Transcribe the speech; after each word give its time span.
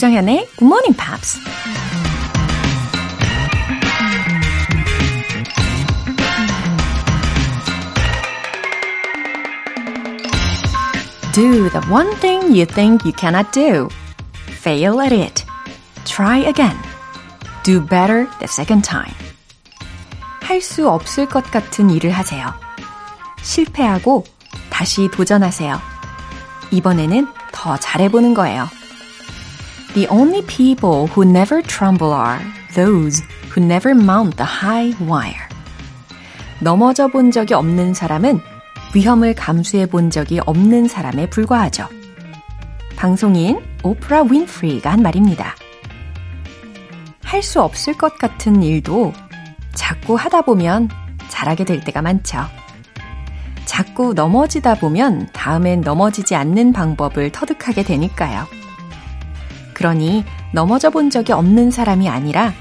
조정현의 0.00 0.48
Good 0.56 0.64
Morning 0.64 0.96
Pops. 0.96 1.38
Do 11.34 11.68
the 11.68 11.86
one 11.90 12.16
thing 12.16 12.56
you 12.56 12.64
think 12.64 13.04
you 13.04 13.12
cannot 13.12 13.52
do. 13.52 13.88
Fail 14.62 15.02
at 15.02 15.12
it. 15.12 15.44
Try 16.06 16.46
again. 16.46 16.78
Do 17.62 17.84
better 17.86 18.26
the 18.38 18.48
second 18.48 18.88
time. 18.88 19.14
할 20.40 20.62
수 20.62 20.88
없을 20.88 21.28
것 21.28 21.50
같은 21.50 21.90
일을 21.90 22.10
하세요. 22.10 22.54
실패하고 23.42 24.24
다시 24.70 25.10
도전하세요. 25.10 25.78
이번에는 26.70 27.26
더 27.52 27.76
잘해보는 27.76 28.32
거예요. 28.32 28.79
The 29.94 30.06
only 30.08 30.42
people 30.42 31.08
who 31.08 31.24
never 31.24 31.62
tremble 31.62 32.12
are 32.12 32.40
those 32.74 33.22
who 33.50 33.60
never 33.60 33.90
mount 33.94 34.36
the 34.36 34.46
high 34.46 34.94
wire. 35.02 35.48
넘어져 36.60 37.08
본 37.08 37.30
적이 37.30 37.54
없는 37.54 37.94
사람은 37.94 38.40
위험을 38.94 39.34
감수해 39.34 39.86
본 39.86 40.10
적이 40.10 40.40
없는 40.46 40.86
사람에 40.88 41.28
불과하죠. 41.30 41.88
방송인 42.96 43.60
오프라 43.82 44.22
윈프리가 44.22 44.92
한 44.92 45.02
말입니다. 45.02 45.54
할 47.24 47.42
수 47.42 47.62
없을 47.62 47.94
것 47.94 48.18
같은 48.18 48.62
일도 48.62 49.12
자꾸 49.74 50.14
하다 50.14 50.42
보면 50.42 50.88
잘하게 51.28 51.64
될 51.64 51.80
때가 51.80 52.02
많죠. 52.02 52.38
자꾸 53.64 54.14
넘어지다 54.14 54.74
보면 54.74 55.28
다음엔 55.32 55.80
넘어지지 55.80 56.34
않는 56.34 56.72
방법을 56.72 57.30
터득하게 57.30 57.84
되니까요. 57.84 58.46
그러니 59.80 60.24
넘어져 60.52 60.90
본 60.90 61.08
적이 61.08 61.32
없는 61.32 61.70
사람이 61.70 62.06
아니라 62.06 62.52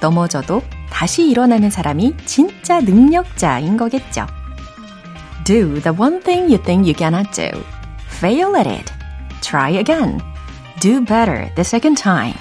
넘어져도 0.00 0.60
다시 0.90 1.28
일어나는 1.28 1.70
사람이 1.70 2.16
진짜 2.24 2.80
능력자인 2.80 3.76
거겠죠. 3.76 4.26
Do 5.44 5.80
the 5.80 5.96
one 5.96 6.20
thing 6.20 6.52
you 6.52 6.60
think 6.60 6.82
you 6.82 6.94
cannot 6.98 7.30
do. 7.30 7.62
Fail 8.16 8.56
at 8.56 8.68
it. 8.68 8.92
Try 9.40 9.76
again. 9.78 10.18
Do 10.80 11.00
better 11.04 11.54
the 11.54 11.60
second 11.60 12.02
time. 12.02 12.34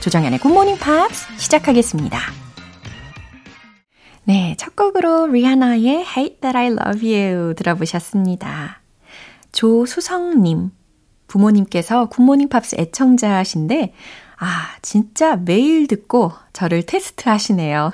조정연의 0.00 0.40
Morning 0.44 0.82
Pops 0.82 1.28
시작하겠습니다. 1.38 2.18
네, 4.24 4.56
첫 4.58 4.74
곡으로 4.74 5.28
리한나의 5.28 6.04
Hate 6.04 6.40
That 6.40 6.58
I 6.58 6.66
Love 6.66 7.14
You 7.14 7.54
들어보셨습니다. 7.54 8.80
조수성님, 9.52 10.72
부모님께서 11.32 12.10
굿모닝 12.10 12.50
팝스 12.50 12.76
애청자신데, 12.78 13.94
아, 14.38 14.76
진짜 14.82 15.36
매일 15.36 15.86
듣고 15.86 16.32
저를 16.52 16.82
테스트 16.82 17.28
하시네요. 17.28 17.92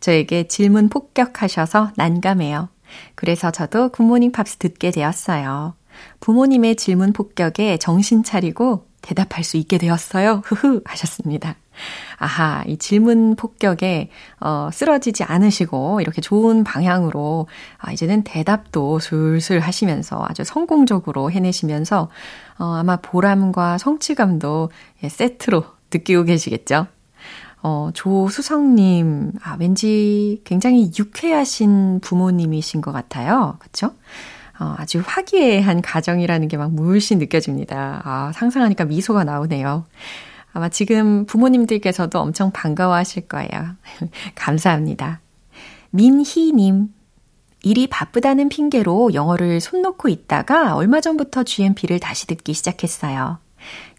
저에게 0.00 0.48
질문 0.48 0.88
폭격하셔서 0.88 1.92
난감해요. 1.94 2.68
그래서 3.14 3.52
저도 3.52 3.90
굿모닝 3.90 4.32
팝스 4.32 4.56
듣게 4.56 4.90
되었어요. 4.90 5.74
부모님의 6.18 6.74
질문 6.74 7.12
폭격에 7.12 7.76
정신 7.76 8.24
차리고 8.24 8.86
대답할 9.02 9.44
수 9.44 9.56
있게 9.56 9.78
되었어요. 9.78 10.42
흐흐 10.44 10.82
하셨습니다. 10.84 11.54
아하, 12.18 12.64
이 12.66 12.76
질문 12.76 13.36
폭격에 13.36 14.10
어, 14.40 14.70
쓰러지지 14.72 15.24
않으시고 15.24 16.00
이렇게 16.00 16.20
좋은 16.20 16.64
방향으로 16.64 17.46
아, 17.78 17.92
이제는 17.92 18.24
대답도 18.24 18.98
술술 18.98 19.60
하시면서 19.60 20.24
아주 20.28 20.44
성공적으로 20.44 21.30
해내시면서 21.30 22.08
어, 22.58 22.64
아마 22.74 22.96
보람과 22.96 23.78
성취감도 23.78 24.70
예, 25.04 25.08
세트로 25.08 25.64
느끼고 25.92 26.24
계시겠죠? 26.24 26.86
어, 27.62 27.90
조수성님, 27.92 29.32
아, 29.42 29.56
왠지 29.58 30.40
굉장히 30.44 30.90
유쾌하신 30.96 32.00
부모님이신 32.00 32.80
것 32.80 32.92
같아요. 32.92 33.56
그쵸? 33.58 33.92
어, 34.60 34.74
아주 34.78 35.02
화기애애한 35.04 35.82
가정이라는 35.82 36.48
게 36.48 36.56
막 36.56 36.72
물씬 36.72 37.18
느껴집니다. 37.18 38.02
아, 38.04 38.32
상상하니까 38.34 38.84
미소가 38.86 39.24
나오네요. 39.24 39.84
아마 40.52 40.68
지금 40.68 41.26
부모님들께서도 41.26 42.18
엄청 42.18 42.50
반가워하실 42.50 43.28
거예요. 43.28 43.76
감사합니다. 44.34 45.20
민희님, 45.90 46.92
일이 47.62 47.86
바쁘다는 47.86 48.48
핑계로 48.48 49.14
영어를 49.14 49.60
손 49.60 49.82
놓고 49.82 50.08
있다가 50.08 50.74
얼마 50.74 51.00
전부터 51.00 51.44
GMP를 51.44 52.00
다시 52.00 52.26
듣기 52.26 52.54
시작했어요. 52.54 53.38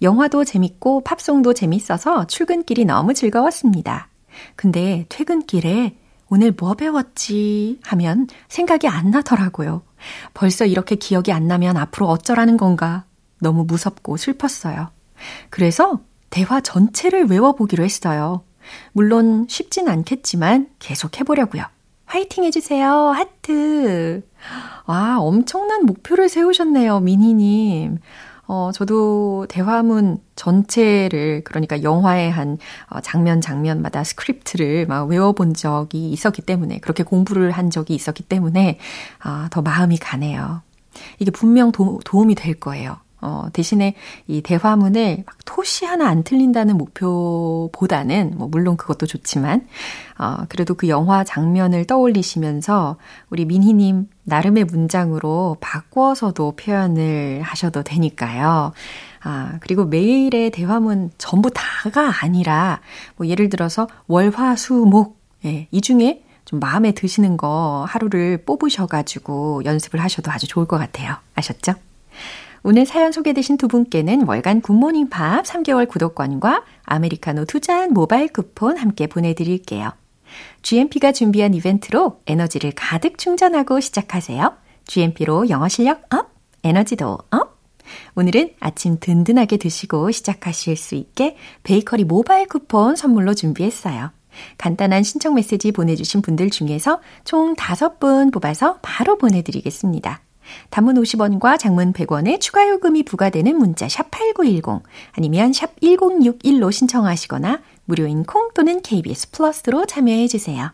영화도 0.02 0.46
재밌고 0.46 1.04
팝송도 1.04 1.54
재밌어서 1.54 2.26
출근길이 2.28 2.86
너무 2.86 3.14
즐거웠습니다. 3.14 4.08
근데 4.56 5.06
퇴근길에 5.09 5.98
오늘 6.30 6.54
뭐 6.58 6.76
배웠지 6.76 7.80
하면 7.84 8.28
생각이 8.48 8.88
안 8.88 9.12
나더라고요. 9.12 9.82
벌써 10.34 10.66
이렇게 10.66 10.96
기억이 10.96 11.32
안 11.32 11.48
나면 11.48 11.76
앞으로 11.76 12.08
어쩌라는 12.08 12.56
건가. 12.56 13.06
너무 13.40 13.66
무섭고 13.66 14.18
슬펐어요. 14.18 14.92
그래서 15.50 16.00
대화 16.29 16.62
전체를 16.62 17.25
외워보기로 17.25 17.84
했어요. 17.84 18.41
물론 18.91 19.47
쉽진 19.50 19.88
않겠지만 19.88 20.67
계속 20.79 21.19
해보려고요. 21.19 21.63
화이팅 22.06 22.44
해주세요. 22.44 22.91
하트. 22.91 24.23
와, 24.85 25.19
엄청난 25.19 25.85
목표를 25.85 26.28
세우셨네요, 26.29 27.00
미니님. 27.01 28.00
어, 28.47 28.72
저도 28.73 29.45
대화문 29.47 30.17
전체를, 30.35 31.44
그러니까 31.44 31.84
영화의 31.84 32.31
한 32.31 32.57
어, 32.88 33.00
장면 33.00 33.41
장면마다 33.41 34.03
스크립트를 34.03 34.88
막 34.88 35.07
외워본 35.07 35.53
적이 35.53 36.09
있었기 36.09 36.41
때문에, 36.41 36.79
그렇게 36.79 37.03
공부를 37.03 37.51
한 37.51 37.69
적이 37.69 37.94
있었기 37.94 38.23
때문에, 38.23 38.79
아, 39.19 39.50
더 39.51 39.61
마음이 39.61 39.97
가네요. 39.97 40.63
이게 41.19 41.29
분명 41.29 41.72
도, 41.72 42.00
도움이 42.03 42.34
될 42.34 42.56
거예요. 42.56 42.97
어, 43.22 43.47
대신에 43.52 43.96
이 44.28 44.41
대화문을 44.41 45.24
막 45.25 45.35
토시 45.46 45.85
하나 45.85 46.07
안 46.07 46.24
틀린다는 46.24 46.78
목표보다는, 46.78 48.34
뭐, 48.38 48.47
물론 48.47 48.78
그것도 48.78 49.06
좋지만, 49.06 49.68
어, 50.18 50.38
그래도 50.47 50.74
그 50.74 50.88
영화 50.88 51.24
장면을 51.24 51.85
떠올리시면서 51.85 52.97
우리 53.29 53.46
민희님 53.46 54.08
나름의 54.24 54.66
문장으로 54.66 55.58
바꿔서도 55.59 56.56
표현을 56.56 57.41
하셔도 57.41 57.84
되니까요. 57.84 58.72
아, 59.22 59.58
그리고 59.59 59.85
매일의 59.85 60.52
대화문 60.52 61.12
전부 61.18 61.50
다가 61.52 62.24
아니라, 62.24 62.79
뭐, 63.18 63.28
예를 63.28 63.50
들어서 63.50 63.88
월, 64.08 64.29
화, 64.29 64.56
수, 64.56 64.74
목, 64.74 65.19
예, 65.46 65.68
이 65.72 65.81
중에 65.81 66.24
좀 66.46 66.59
마음에 66.59 66.94
드시는 66.94 67.38
거 67.38 67.85
하나를 67.88 68.44
뽑으셔가지고 68.46 69.66
연습을 69.66 70.02
하셔도 70.02 70.31
아주 70.31 70.47
좋을 70.47 70.66
것 70.66 70.78
같아요. 70.78 71.16
아셨죠? 71.35 71.75
오늘 72.64 72.86
사연 72.86 73.12
소개되신 73.12 73.58
두 73.58 73.68
분께는 73.68 74.28
월간 74.28 74.62
굿모닝 74.62 75.09
팝 75.09 75.44
3개월 75.44 75.88
구독권과 75.88 76.64
아메리카노 76.84 77.46
두 77.46 77.59
잔 77.59 77.94
모바일 77.94 78.31
쿠폰 78.31 78.78
함께 78.78 79.08
보내드릴게요. 79.08 79.92
GMP가 80.62 81.12
준비한 81.12 81.53
이벤트로 81.53 82.22
에너지를 82.25 82.72
가득 82.75 83.18
충전하고 83.18 83.80
시작하세요. 83.80 84.56
GMP로 84.86 85.50
영어 85.50 85.68
실력 85.68 86.03
up, 86.14 86.31
에너지도 86.64 87.18
up. 87.31 87.59
오늘은 88.16 88.52
아침 88.59 88.97
든든하게 89.00 89.58
드시고 89.58 90.12
시작하실 90.12 90.76
수 90.78 90.96
있게 90.96 91.36
베이커리 91.64 92.03
모바일 92.03 92.47
쿠폰 92.47 92.96
선물로 92.96 93.34
준비했어요. 93.34 94.12
간단한 94.58 95.03
신청 95.03 95.34
메시지 95.34 95.72
보내주신 95.72 96.22
분들 96.22 96.50
중에서 96.52 97.02
총 97.26 97.56
5분 97.56 98.32
뽑아서 98.32 98.78
바로 98.82 99.17
보내드리겠습니다. 99.17 100.22
단문 100.69 100.96
50원과 100.96 101.57
장문 101.59 101.93
100원의 101.93 102.40
추가 102.40 102.67
요금이 102.67 103.03
부과되는 103.03 103.55
문자 103.57 103.87
샵 103.90 104.11
8910 104.11 104.84
아니면 105.13 105.53
샵 105.53 105.79
1061로 105.79 106.72
신청하시거나 106.72 107.61
무료인 107.85 108.23
콩 108.23 108.49
또는 108.53 108.81
KBS 108.81 109.31
플러스로 109.31 109.85
참여해 109.85 110.28
주세요. 110.28 110.72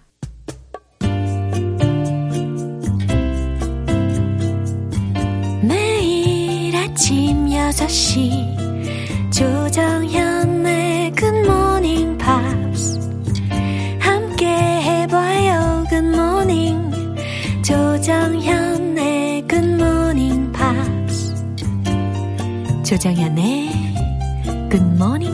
매일 5.61 6.75
아침 6.75 7.47
6시 7.47 8.65
조정현 9.31 10.24
조정현의 22.95 23.69
Good 24.71 24.85
Morning 24.95 25.24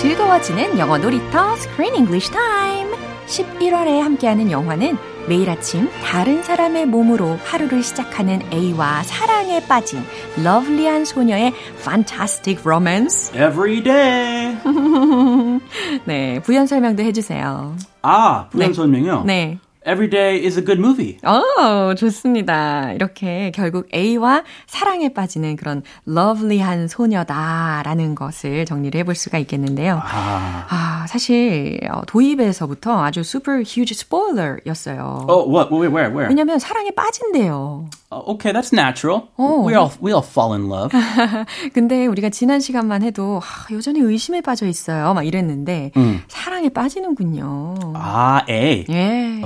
채워지는 0.00 0.78
영어 0.78 0.96
놀이터 0.96 1.52
Screen 1.52 1.94
English 1.94 2.32
Time. 2.32 2.90
11월에 3.26 4.00
함께하는 4.00 4.50
영화는 4.50 4.96
매일 5.28 5.50
아침 5.50 5.90
다른 6.02 6.42
사람의 6.42 6.86
몸으로 6.86 7.36
하루를 7.44 7.82
시작하는 7.82 8.40
A와 8.50 9.02
사랑에 9.02 9.60
빠진 9.66 10.02
lovely한 10.42 11.04
소녀의 11.04 11.52
fantastic 11.80 12.62
romance. 12.62 13.30
Every 13.34 13.82
day. 13.82 14.56
네, 16.06 16.40
부연 16.44 16.66
설명도 16.66 17.02
해주세요. 17.02 17.76
아, 18.00 18.48
부연 18.48 18.68
네. 18.68 18.72
설명요? 18.72 19.24
네. 19.26 19.58
Every 19.86 20.10
day 20.10 20.36
is 20.44 20.58
a 20.58 20.64
good 20.64 20.78
movie. 20.78 21.16
어, 21.24 21.94
좋습니다. 21.94 22.92
이렇게 22.92 23.50
결국 23.54 23.88
A와 23.94 24.44
사랑에 24.66 25.12
빠지는 25.14 25.56
그런 25.56 25.82
lovely한 26.04 26.86
소녀다라는 26.88 28.14
것을 28.14 28.66
정리를 28.66 28.98
해볼 29.00 29.14
수가 29.14 29.38
있겠는데요. 29.38 30.00
아. 30.02 30.66
아, 30.68 31.06
사실 31.08 31.80
어, 31.90 32.02
도입에서부터 32.06 33.02
아주 33.02 33.20
super 33.20 33.62
huge 33.66 33.92
spoiler였어요. 33.94 35.26
Oh, 35.28 35.48
what? 35.50 35.72
Where? 35.72 35.88
Where? 35.90 36.10
Where? 36.10 36.28
왜냐면 36.28 36.58
사랑에 36.58 36.90
빠진대요. 36.90 37.88
Uh, 38.12 38.18
okay, 38.32 38.52
that's 38.52 38.72
natural. 38.72 39.28
Oh. 39.38 39.64
We 39.64 39.74
all 39.74 39.92
we 40.02 40.12
all 40.12 40.24
fall 40.24 40.52
in 40.52 40.68
love. 40.68 40.90
근데 41.72 42.06
우리가 42.06 42.28
지난 42.28 42.60
시간만 42.60 43.02
해도 43.02 43.40
아, 43.42 43.72
여전히 43.72 44.00
의심에 44.00 44.40
빠져 44.42 44.66
있어요. 44.66 45.14
막 45.14 45.24
이랬는데 45.24 45.92
음. 45.96 46.20
사랑에 46.60 46.68
빠지는군요. 46.68 47.74
ah, 47.94 48.44
A. 48.50 48.84
예. 48.90 49.40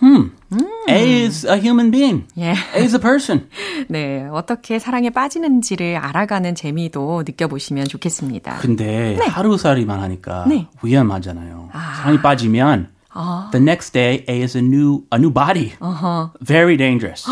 Hmm. 0.00 0.32
A 0.88 1.24
is 1.24 1.46
a 1.46 1.56
human 1.60 1.92
being. 1.92 2.26
예. 2.36 2.50
A 2.74 2.82
is 2.82 2.96
a 2.96 3.00
person. 3.00 3.48
네, 3.88 4.26
어떻게 4.32 4.80
사랑에 4.80 5.10
빠지는지를 5.10 5.96
알아가는 5.96 6.56
재미도 6.56 7.22
느껴보시면 7.26 7.84
좋겠습니다. 7.86 8.56
근데 8.56 9.16
하루살이만 9.16 10.00
하니까 10.00 10.46
네. 10.48 10.66
위험하잖아요. 10.82 11.70
아. 11.72 11.94
사랑이 11.98 12.20
빠지면 12.20 12.88
아. 13.10 13.50
the 13.52 13.62
next 13.62 13.92
day 13.92 14.24
A 14.28 14.42
is 14.42 14.56
a 14.56 14.62
new 14.64 15.02
a 15.14 15.18
new 15.18 15.32
body. 15.32 15.74
어허. 15.78 16.32
Very 16.44 16.76
dangerous. 16.76 17.24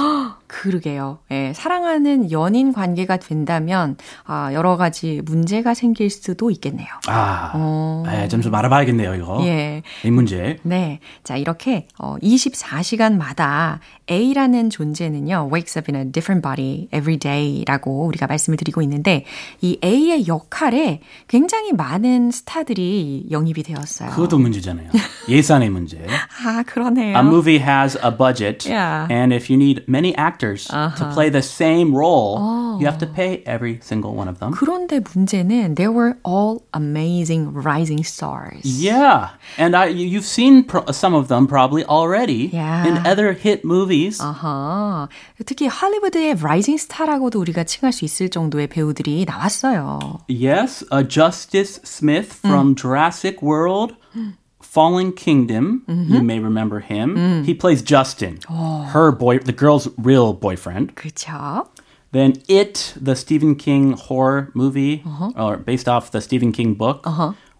그러게요. 0.46 1.18
예, 1.30 1.52
사랑하는 1.54 2.30
연인 2.30 2.72
관계가 2.72 3.16
된다면 3.18 3.96
아, 4.24 4.50
여러 4.52 4.76
가지 4.76 5.20
문제가 5.24 5.74
생길 5.74 6.10
수도 6.10 6.50
있겠네요. 6.50 6.88
아, 7.08 7.52
어. 7.54 8.04
에, 8.08 8.28
좀좀 8.28 8.54
알아봐야겠네요 8.54 9.14
이거. 9.14 9.40
예. 9.46 9.82
이 10.04 10.10
문제. 10.10 10.58
네. 10.62 11.00
자, 11.24 11.36
이렇게 11.36 11.88
어, 11.98 12.16
24시간마다 12.22 13.78
A라는 14.10 14.70
존재는요, 14.70 15.50
wakes 15.52 15.78
up 15.78 15.90
in 15.92 16.00
a 16.06 16.12
different 16.12 16.42
body 16.46 16.88
every 16.94 17.18
day라고 17.18 18.06
우리가 18.06 18.26
말씀을 18.26 18.56
드리고 18.56 18.82
있는데, 18.82 19.24
이 19.60 19.78
A의 19.82 20.28
역할에 20.28 21.00
굉장히 21.26 21.72
많은 21.72 22.30
스타들이 22.30 23.26
영입이 23.30 23.62
되었어요. 23.64 24.10
그것도 24.10 24.38
문제잖아요. 24.38 24.90
예산의 25.28 25.70
문제. 25.70 25.98
아, 26.46 26.62
그러네요. 26.64 27.16
A 27.16 27.22
movie 27.24 27.58
has 27.60 27.98
a 28.04 28.16
budget, 28.16 28.68
Yeah. 28.68 29.08
and 29.12 29.34
if 29.34 29.50
you 29.52 29.56
need 29.60 29.84
many 29.88 30.14
actors 30.16 30.35
to 30.35 31.09
play 31.13 31.29
the 31.29 31.41
same 31.41 31.93
role, 31.95 32.77
you 32.79 32.85
have 32.87 32.97
to 32.99 33.07
pay 33.07 33.43
every 33.45 33.79
single 33.81 34.15
one 34.15 34.27
of 34.27 34.39
them. 34.39 34.51
그런데 34.51 34.99
문제는 34.99 35.75
they 35.75 35.87
were 35.87 36.15
all 36.23 36.63
amazing 36.73 37.51
rising 37.53 38.03
stars. 38.03 38.61
Yeah, 38.65 39.29
and 39.57 39.75
I 39.75 39.87
you- 39.87 40.07
you've 40.07 40.25
seen 40.27 40.63
pro- 40.65 40.85
some 40.91 41.13
of 41.13 41.27
them 41.27 41.47
probably 41.47 41.83
already 41.85 42.49
Yeah. 42.51 42.85
in 42.87 42.97
other 43.05 43.33
hit 43.33 43.61
movies. 43.65 44.21
아하. 44.21 45.07
특히 45.45 45.67
할리우드의 45.67 46.35
라이징 46.41 46.77
스타라고도 46.77 47.39
우리가 47.41 47.63
칭할 47.63 47.91
수 47.93 48.05
있을 48.05 48.29
정도의 48.29 48.67
배우들이 48.67 49.25
나왔어요. 49.27 50.19
Yes, 50.27 50.85
uh, 50.91 51.03
Justice 51.07 51.79
Smith 51.83 52.33
from 52.39 52.75
Jurassic 52.75 53.41
World. 53.41 53.95
Fallen 54.75 55.11
Kingdom, 55.11 55.83
you 55.87 56.21
may 56.21 56.39
remember 56.39 56.79
him. 56.79 57.43
He 57.43 57.53
plays 57.53 57.81
Justin, 57.81 58.39
her 58.47 59.11
boy, 59.11 59.39
the 59.39 59.51
girl's 59.53 59.87
real 59.97 60.33
boyfriend. 60.33 60.95
그렇죠? 60.95 61.67
Then 62.11 62.33
It, 62.47 62.93
the 62.99 63.15
Stephen 63.15 63.55
King 63.55 63.93
horror 63.93 64.51
movie, 64.53 65.03
or 65.35 65.57
based 65.57 65.87
off 65.87 66.11
the 66.11 66.21
Stephen 66.21 66.51
King 66.51 66.73
book. 66.75 67.05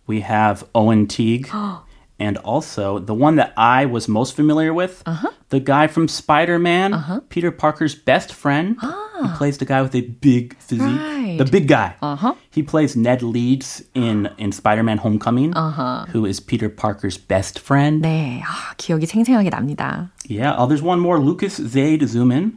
We 0.08 0.22
have 0.22 0.64
Owen 0.76 1.08
Teague. 1.08 1.48
and 2.20 2.38
also 2.46 3.00
the 3.00 3.16
one 3.16 3.36
that 3.38 3.52
I 3.58 3.86
was 3.88 4.08
most 4.08 4.36
familiar 4.36 4.74
with, 4.74 5.04
the 5.50 5.60
guy 5.60 5.88
from 5.88 6.08
Spider 6.08 6.58
Man, 6.60 7.22
Peter 7.30 7.52
Parker's 7.52 7.96
best 7.96 8.34
friend. 8.34 8.78
He 9.22 9.28
plays 9.38 9.60
the 9.60 9.66
guy 9.66 9.82
with 9.84 9.94
a 9.94 10.02
big 10.02 10.58
physique. 10.58 10.82
Right. 11.00 11.38
The 11.38 11.46
big 11.46 11.68
guy. 11.68 11.94
Uh-huh. 12.02 12.34
He 12.50 12.64
plays 12.64 12.96
Ned 12.96 13.22
Leeds 13.22 13.84
in, 13.94 14.30
in 14.40 14.52
Spider 14.52 14.82
Man 14.84 14.98
Homecoming, 14.98 15.54
who 16.10 16.26
is 16.26 16.40
Peter 16.40 16.70
Parker's 16.70 17.18
best 17.18 17.60
friend. 17.60 18.02
네, 18.04 18.42
아, 18.44 18.74
기억이 18.78 19.06
생생하게 19.06 19.50
납니다. 19.52 20.10
Yeah, 20.28 20.54
uh, 20.58 20.66
there's 20.66 20.82
one 20.82 21.00
more, 21.00 21.20
Lucas 21.20 21.58
Zaid 21.58 22.02
Zuman, 22.08 22.54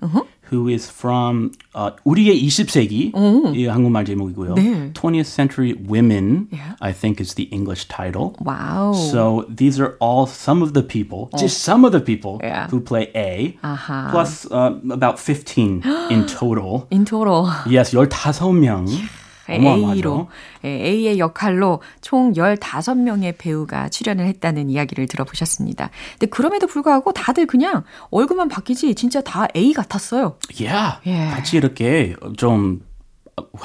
who 0.50 0.68
is 0.68 0.88
from 0.90 1.52
uh, 1.74 1.90
우리의 2.06 2.40
20세기, 2.46 3.12
이 3.54 3.66
한국말 3.66 4.04
제목이고요. 4.06 4.54
네. 4.54 4.92
20th 4.92 5.26
Century 5.26 5.74
Women, 5.74 6.48
Yeah. 6.52 6.76
I 6.80 6.92
think 6.92 7.20
is 7.20 7.34
the 7.34 7.44
English 7.52 7.88
title. 7.88 8.34
와우. 8.44 8.94
So 9.10 9.44
these 9.48 9.80
are 9.80 9.96
all 10.00 10.26
some 10.26 10.62
of 10.62 10.72
the 10.72 10.82
people, 10.82 11.28
just 11.38 11.58
some 11.62 11.84
of 11.84 11.92
the 11.92 12.00
people 12.00 12.40
Yeah. 12.42 12.68
who 12.68 12.77
play 12.83 13.11
A, 13.15 13.57
아하. 13.61 14.11
plus 14.11 14.47
uh, 14.51 14.73
about 14.91 15.19
15 15.19 15.81
in 16.11 16.25
total. 16.25 16.87
인트로 16.89 17.47
Yes, 17.67 17.95
15명. 17.95 18.87
A로 19.49 20.27
예, 20.63 20.67
A의 20.69 21.17
역할로 21.17 21.81
총 22.01 22.33
15명의 22.33 23.33
배우가 23.35 23.89
출연을 23.89 24.27
했다는 24.27 24.69
이야기를 24.69 25.07
들어보셨습니다. 25.07 25.89
근데 26.19 26.27
그럼에도 26.27 26.67
불구하고 26.67 27.13
다들 27.13 27.47
그냥 27.47 27.83
얼굴만 28.11 28.47
바뀌지 28.47 28.93
진짜 28.93 29.21
다 29.21 29.47
A 29.55 29.73
같았어요. 29.73 30.35
Yeah. 30.59 30.99
예. 31.07 31.31
같이 31.33 31.57
이렇게 31.57 32.15
좀 32.37 32.81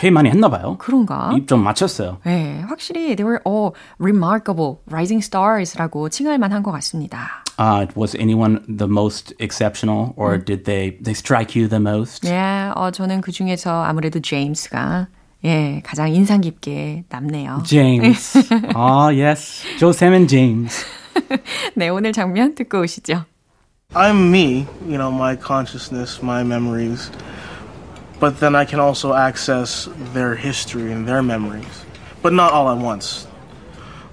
회 0.02 0.10
많이 0.10 0.30
했나 0.30 0.48
봐요. 0.48 0.76
그런가? 0.78 1.32
입좀 1.36 1.62
맞췄어요. 1.62 2.18
네, 2.24 2.64
확실히 2.68 3.16
they 3.16 3.24
were 3.24 3.40
all 3.46 3.72
remarkable 3.98 4.76
rising 4.88 5.22
stars라고 5.24 6.08
칭할 6.08 6.38
만한 6.38 6.62
것 6.62 6.70
같습니다. 6.72 7.43
Uh, 7.57 7.85
was 7.93 8.15
anyone 8.15 8.63
the 8.69 8.88
most 8.88 9.33
exceptional, 9.39 10.13
or 10.15 10.38
did 10.38 10.63
they 10.63 10.91
they 11.01 11.13
strike 11.13 11.55
you 11.55 11.67
the 11.67 11.79
most? 11.79 12.23
네, 12.23 12.71
어, 12.73 12.89
저는 12.89 13.19
그 13.19 13.33
중에서 13.33 13.83
아무래도 13.83 14.21
제임스가 14.21 15.07
예, 15.43 15.81
가장 15.85 16.13
인상 16.13 16.41
깊게 16.41 17.03
남네요. 17.09 17.63
James. 17.65 18.38
ah, 18.75 19.09
yes. 19.09 19.65
Joseph 19.77 20.13
and 20.13 20.29
James. 20.29 20.85
네, 21.75 21.89
오늘 21.89 22.13
장면 22.13 22.55
듣고 22.55 22.81
오시죠. 22.81 23.25
I'm 23.95 24.31
me, 24.31 24.67
you 24.88 24.97
know, 24.97 25.11
my 25.11 25.35
consciousness, 25.35 26.21
my 26.21 26.43
memories. 26.43 27.09
But 28.19 28.39
then 28.39 28.53
I 28.53 28.65
can 28.65 28.79
also 28.79 29.13
access 29.13 29.89
their 30.13 30.35
history 30.35 30.91
and 30.91 31.07
their 31.07 31.23
memories. 31.23 31.85
But 32.21 32.33
not 32.33 32.51
all 32.51 32.69
at 32.69 32.77
once. 32.77 33.25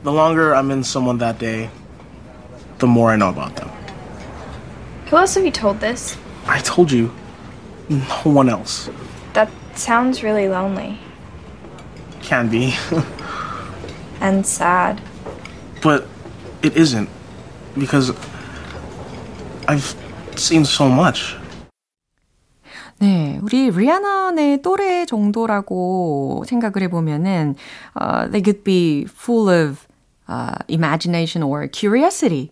The 0.05 0.13
longer 0.13 0.55
I'm 0.55 0.71
in 0.71 0.85
someone 0.85 1.19
that 1.19 1.39
day, 1.39 1.71
the 2.81 2.87
more 2.87 3.11
I 3.13 3.17
know 3.17 3.29
about 3.29 3.57
them. 3.57 3.71
Who 5.11 5.17
else 5.17 5.35
have 5.35 5.45
you 5.45 5.53
told 5.53 5.81
this? 5.81 6.17
I 6.47 6.59
told 6.61 6.91
you, 6.93 7.11
no 7.89 8.23
one 8.25 8.49
else 8.49 8.91
That 9.35 9.49
sounds 9.75 10.23
really 10.23 10.49
lonely 10.49 10.99
can 12.23 12.49
be. 12.49 12.75
and 14.21 14.45
sad. 14.45 15.01
but 15.83 16.07
it 16.63 16.77
isn't. 16.77 17.09
Because 17.79 18.11
I've 19.69 19.95
seen 20.37 20.65
so 20.65 20.89
much. 20.89 21.37
네, 22.99 23.39
우리 23.43 23.71
리아나의 23.71 24.63
또래 24.63 25.05
정도라고 25.05 26.45
생각을 26.49 26.83
해보면은, 26.85 27.55
uh, 28.01 28.27
they 28.31 28.41
could 28.43 28.65
be 28.65 29.05
full 29.07 29.51
of 29.51 29.87
uh, 30.32 30.56
imagination 30.70 31.44
or 31.44 31.68
curiosity. 31.68 32.52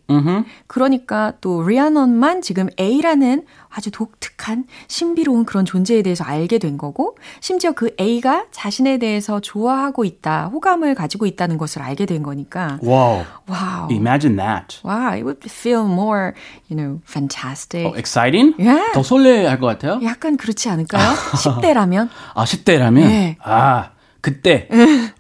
그러니까 0.67 1.33
또 1.39 1.63
리아넌만 1.63 2.41
지금 2.41 2.67
A라는 2.79 3.45
아주 3.69 3.91
독특한 3.91 4.65
신비로운 4.87 5.45
그런 5.45 5.63
존재에 5.63 6.01
대해서 6.01 6.23
알게 6.23 6.57
된 6.57 6.77
거고, 6.77 7.15
심지어 7.39 7.71
그 7.71 7.91
A가 7.99 8.45
자신에 8.51 8.97
대해서 8.97 9.39
좋아하고 9.39 10.03
있다, 10.05 10.47
호감을 10.47 10.95
가지고 10.95 11.25
있다는 11.27 11.57
것을 11.57 11.81
알게 11.83 12.05
된 12.05 12.23
거니까, 12.23 12.79
Whoa. 12.83 13.25
Wow. 13.47 13.87
Imagine 13.91 14.35
that. 14.37 14.79
Wow, 14.83 15.13
it 15.13 15.23
would 15.23 15.39
feel 15.45 15.85
more, 15.85 16.33
you 16.67 16.75
know, 16.75 16.99
fantastic. 17.05 17.85
Oh, 17.85 17.93
exciting? 17.93 18.55
Yeah. 18.57 18.91
더 18.93 19.03
설레할 19.03 19.59
것 19.59 19.67
같아요. 19.67 19.99
약간 20.03 20.35
그렇지 20.35 20.67
않을까요? 20.69 21.13
10대라면? 21.37 22.09
아, 22.33 22.43
10대라면? 22.45 22.93
네. 23.07 23.37
아, 23.43 23.91
그때. 24.21 24.67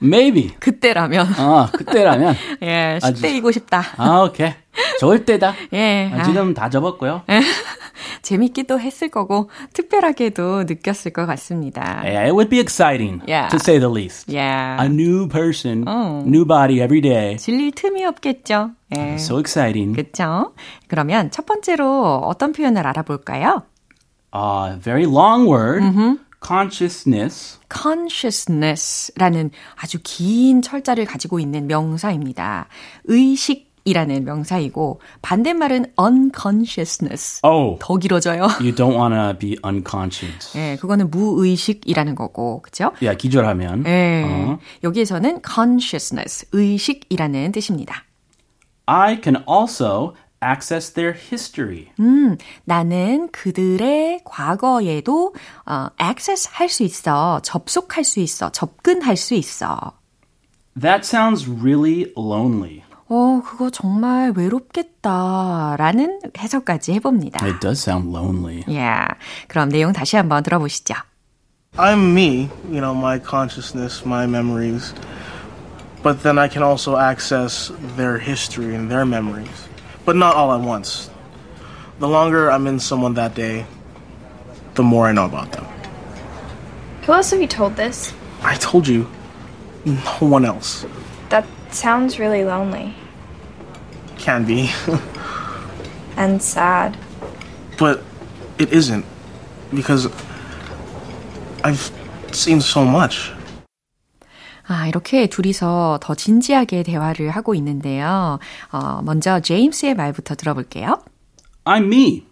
maybe. 0.01 0.51
그때라면. 0.59 1.27
아, 1.37 1.69
그때라면. 1.73 2.35
예, 2.61 2.99
아주- 3.01 3.21
10대이고 3.21 3.51
싶다. 3.53 3.81
아, 3.97 4.23
오케이. 4.23 4.51
때다. 5.25 5.53
예. 5.73 6.11
아, 6.13 6.23
지금 6.23 6.53
다 6.53 6.69
접었고요. 6.69 7.23
재밌기도 8.21 8.79
했을 8.79 9.09
거고, 9.09 9.49
특별하게도 9.73 10.63
느꼈을 10.63 11.11
것 11.11 11.25
같습니다. 11.25 12.01
Yeah, 12.03 12.25
it 12.25 12.31
would 12.31 12.49
be 12.49 12.59
exciting, 12.59 13.21
Yeah. 13.27 13.49
to 13.49 13.57
say 13.61 13.79
the 13.79 13.91
least. 13.91 14.31
예. 14.33 14.39
A 14.39 14.85
new 14.85 15.27
person, 15.27 15.87
Oh. 15.87 16.23
new 16.27 16.45
body 16.45 16.81
every 16.81 17.01
day. 17.01 17.37
질릴 17.37 17.71
틈이 17.71 18.05
없겠죠. 18.05 18.71
예. 18.97 19.13
So 19.15 19.39
exciting. 19.39 19.95
그쵸? 19.95 20.53
그러면 20.87 21.31
첫 21.31 21.45
번째로 21.45 22.17
어떤 22.25 22.51
표현을 22.53 22.85
알아볼까요? 22.87 23.63
Uh, 24.33 24.79
very 24.81 25.05
long 25.05 25.47
word. 25.49 25.81
Consciousness. 26.45 27.59
consciousness라는 27.73 29.51
아주 29.75 29.99
긴 30.03 30.61
철자를 30.61 31.05
가지고 31.05 31.39
있는 31.39 31.67
명사입니다. 31.67 32.67
의식 33.05 33.69
이라는 33.85 34.23
명사이고 34.23 35.01
반대말은 35.21 35.93
unconsciousness. 35.99 37.41
Oh, 37.43 37.77
더 37.79 37.97
길어져요. 37.97 38.43
you 38.59 38.73
don't 38.75 38.95
want 38.95 39.15
to 39.15 39.37
be 39.37 39.57
unconscious. 39.65 40.57
예, 40.57 40.77
그거는 40.79 41.09
무의식이라는 41.09 42.15
거고, 42.15 42.61
그죠? 42.61 42.91
야, 43.03 43.13
기절하면. 43.15 43.85
예, 43.87 44.23
어. 44.25 44.59
여기에서는 44.83 45.41
consciousness, 45.45 46.45
의식이라는 46.51 47.51
뜻입니다. 47.51 48.03
I 48.85 49.19
can 49.23 49.43
also 49.49 50.13
access 50.43 50.93
their 50.93 51.13
history. 51.17 51.87
음, 51.99 52.37
나는 52.65 53.29
그들의 53.31 54.21
과거에도 54.25 55.33
어, 55.65 55.87
access 56.01 56.49
할 56.51 56.69
수 56.69 56.83
있어, 56.83 57.39
접속할 57.43 58.03
수 58.03 58.19
있어, 58.19 58.49
접근할 58.51 59.17
수 59.17 59.33
있어. 59.33 59.93
That 60.79 61.05
sounds 61.05 61.49
really 61.49 62.11
lonely. 62.17 62.83
어, 63.09 63.41
그거 63.43 63.69
정말 63.71 64.31
외롭겠다 64.35 65.75
라는 65.77 66.19
해석까지 66.37 66.93
해봅니다. 66.93 67.43
It 67.43 67.59
does 67.59 67.81
sound 67.81 68.15
lonely. 68.15 68.63
예, 68.69 69.05
그럼 69.47 69.69
내용 69.69 69.93
다시 69.93 70.15
한번 70.15 70.43
들어보시죠. 70.43 70.93
I'm 71.77 72.13
me, 72.13 72.49
you 72.69 72.81
know, 72.81 72.95
my 72.95 73.19
consciousness, 73.19 74.03
my 74.05 74.25
memories. 74.25 74.93
But 76.01 76.23
then 76.23 76.37
I 76.37 76.47
can 76.47 76.63
also 76.63 76.97
access 76.97 77.71
their 77.97 78.17
history 78.17 78.73
and 78.73 78.89
their 78.89 79.05
memories. 79.05 79.68
But 80.09 80.15
not 80.15 80.35
all 80.35 80.51
at 80.53 80.61
once. 80.61 81.07
The 81.99 82.07
longer 82.07 82.49
I'm 82.49 82.65
in 82.65 82.79
someone 82.79 83.13
that 83.13 83.35
day, 83.35 83.67
the 84.73 84.81
more 84.81 85.05
I 85.05 85.11
know 85.11 85.25
about 85.25 85.51
them. 85.51 85.65
Who 87.03 87.13
else 87.13 87.29
have 87.29 87.39
you 87.39 87.45
told 87.45 87.75
this? 87.75 88.11
I 88.41 88.55
told 88.55 88.87
you, 88.87 89.07
no 89.85 90.17
one 90.17 90.45
else 90.45 90.83
That 91.29 91.45
sounds 91.69 92.17
really 92.17 92.43
lonely 92.43 92.95
can 94.17 94.45
be. 94.45 94.71
and 96.17 96.41
sad. 96.41 96.97
but 97.77 98.01
it 98.57 98.73
isn't. 98.73 99.05
Because 99.71 100.07
I've 101.63 101.91
seen 102.31 102.61
so 102.61 102.83
much. 102.83 103.31
아, 104.69 104.87
이렇게 104.87 105.27
둘이서 105.27 105.99
더 106.01 106.13
진지하게 106.13 106.83
대화를 106.83 107.31
하고 107.31 107.55
있는데요. 107.55 108.37
어, 108.71 109.01
먼저 109.01 109.39
제임스의 109.39 109.95
말부터 109.95 110.35
들어볼게요. 110.35 111.01
I'm 111.65 111.85
me. 111.85 112.23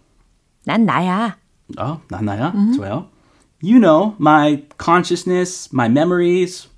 난 0.64 0.86
나야. 0.86 1.36
어, 1.78 2.00
나나야? 2.08 2.54
좋아요. 2.76 3.08
You 3.60 3.80
know, 3.80 4.14
my 4.20 4.66
consciousness, 4.80 5.68
my 5.74 5.90
memories. 5.90 6.68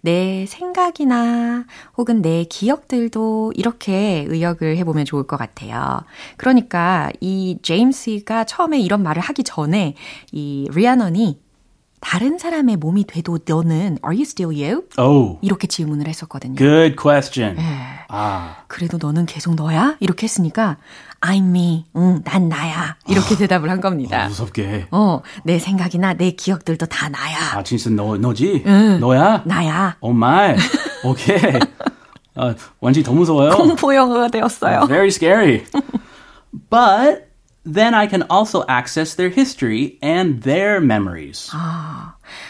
내 0.00 0.46
생각이나 0.46 1.64
혹은 1.96 2.22
내 2.22 2.44
기억들도 2.44 3.52
이렇게 3.54 4.24
의역을 4.26 4.76
해보면 4.78 5.04
좋을 5.04 5.24
것 5.24 5.36
같아요. 5.36 6.00
그러니까 6.36 7.10
이 7.20 7.58
제임스가 7.62 8.44
처음에 8.44 8.80
이런 8.80 9.02
말을 9.02 9.20
하기 9.20 9.44
전에 9.44 9.94
이 10.32 10.66
리아넌이 10.72 11.40
다른 12.00 12.38
사람의 12.38 12.76
몸이 12.76 13.04
돼도 13.06 13.40
너는 13.46 13.98
Are 14.04 14.16
you 14.16 14.22
still 14.22 14.54
you? 14.54 14.84
Oh, 14.98 15.38
이렇게 15.42 15.66
질문을 15.66 16.06
했었거든요. 16.08 16.54
good 16.56 16.96
question. 16.96 17.56
예. 17.58 18.06
Ah, 18.10 18.54
그래도 18.68 18.98
너는 18.98 19.26
계속 19.26 19.54
너야? 19.54 19.96
이렇게 20.00 20.24
했으니까 20.24 20.76
I'm 21.20 21.48
me. 21.48 21.86
응, 21.96 22.22
난 22.24 22.48
나야. 22.48 22.96
이렇게 23.08 23.36
대답을 23.36 23.68
한 23.70 23.80
겁니다. 23.80 24.28
무섭게. 24.28 24.86
어, 24.90 25.20
내 25.44 25.58
생각이나 25.58 26.14
내 26.14 26.30
기억들도 26.30 26.86
다 26.86 27.08
나야. 27.08 27.36
아, 27.54 27.62
진짜 27.62 27.90
너, 27.90 28.16
너지? 28.16 28.62
너야? 29.00 29.42
나야. 29.44 29.96
오 30.00 30.12
마이. 30.12 30.56
오케이. 31.04 31.38
아, 32.36 32.54
완전히 32.80 33.04
더 33.04 33.12
무서워요. 33.12 33.50
공포 33.50 33.94
영화가 33.94 34.28
되었어요. 34.28 34.86
Very 34.86 35.08
scary. 35.08 35.64
but 36.70 37.27
then 37.65 37.93
I 37.93 38.07
can 38.07 38.23
also 38.29 38.65
access 38.67 39.15
their 39.15 39.29
history 39.29 39.97
and 40.01 40.43
their 40.43 40.81
memories. 40.81 41.49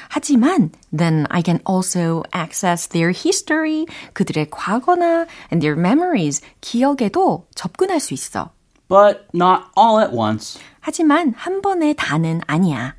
하지만 0.10 0.72
then 0.91 1.27
I 1.29 1.41
can 1.43 1.62
also 1.65 2.24
access 2.33 2.88
their 2.88 3.12
history, 3.12 3.86
그들의 4.13 4.50
과거나 4.50 5.27
and 5.51 5.62
their 5.62 5.75
memories, 5.75 6.41
기억에도 6.62 7.45
접근할 7.55 8.00
수 8.00 8.13
있어. 8.13 8.50
But 8.88 9.27
not 9.33 9.65
all 9.77 10.00
at 10.00 10.12
once. 10.12 10.60
하지만 10.81 11.33
한 11.36 11.62
번에 11.62 11.93
다는 11.93 12.41
아니야. 12.48 12.95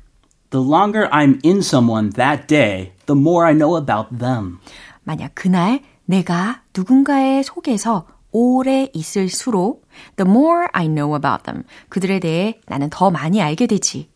The 0.51 0.63
longer 0.63 1.09
I'm 1.11 1.39
in 1.43 1.59
someone 1.59 2.11
that 2.11 2.47
day, 2.47 2.93
the 3.07 3.19
more 3.19 3.45
I 3.45 3.53
know 3.53 3.75
about 3.75 4.17
them. 4.17 4.59
만약 5.03 5.35
그날 5.35 5.81
내가 6.05 6.61
누군가의 6.75 7.43
속에서 7.43 8.07
오래 8.32 8.88
있을수록 8.94 9.86
the 10.16 10.28
more 10.28 10.66
I 10.72 10.86
know 10.86 11.14
about 11.14 11.44
them, 11.44 11.64
그들에 11.88 12.20
대해 12.20 12.60
나는 12.66 12.90
더 12.90 13.10
많이 13.10 13.42
알게 13.42 13.66
되지. 13.66 14.10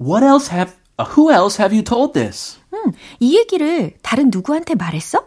What 0.00 0.24
else 0.24 0.52
have, 0.52 0.74
uh, 1.00 1.10
who 1.16 1.32
else 1.32 1.62
have 1.62 1.74
you 1.74 1.82
told 1.82 2.12
this? 2.12 2.58
음, 2.72 2.92
이 3.20 3.36
얘기를 3.36 3.94
다른 4.02 4.30
누구한테 4.30 4.74
말했어? 4.74 5.26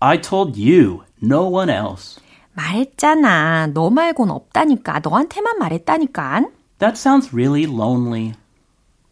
I 0.00 0.20
told 0.20 0.60
you, 0.60 1.04
no 1.22 1.48
one 1.48 1.70
else. 1.70 2.20
말했잖아. 2.52 3.68
너 3.68 3.88
말곤 3.90 4.30
없다니까. 4.30 5.00
너한테만 5.02 5.58
말했다니까. 5.58 6.48
That 6.78 6.98
sounds 6.98 7.32
really 7.32 7.64
lonely. 7.64 8.34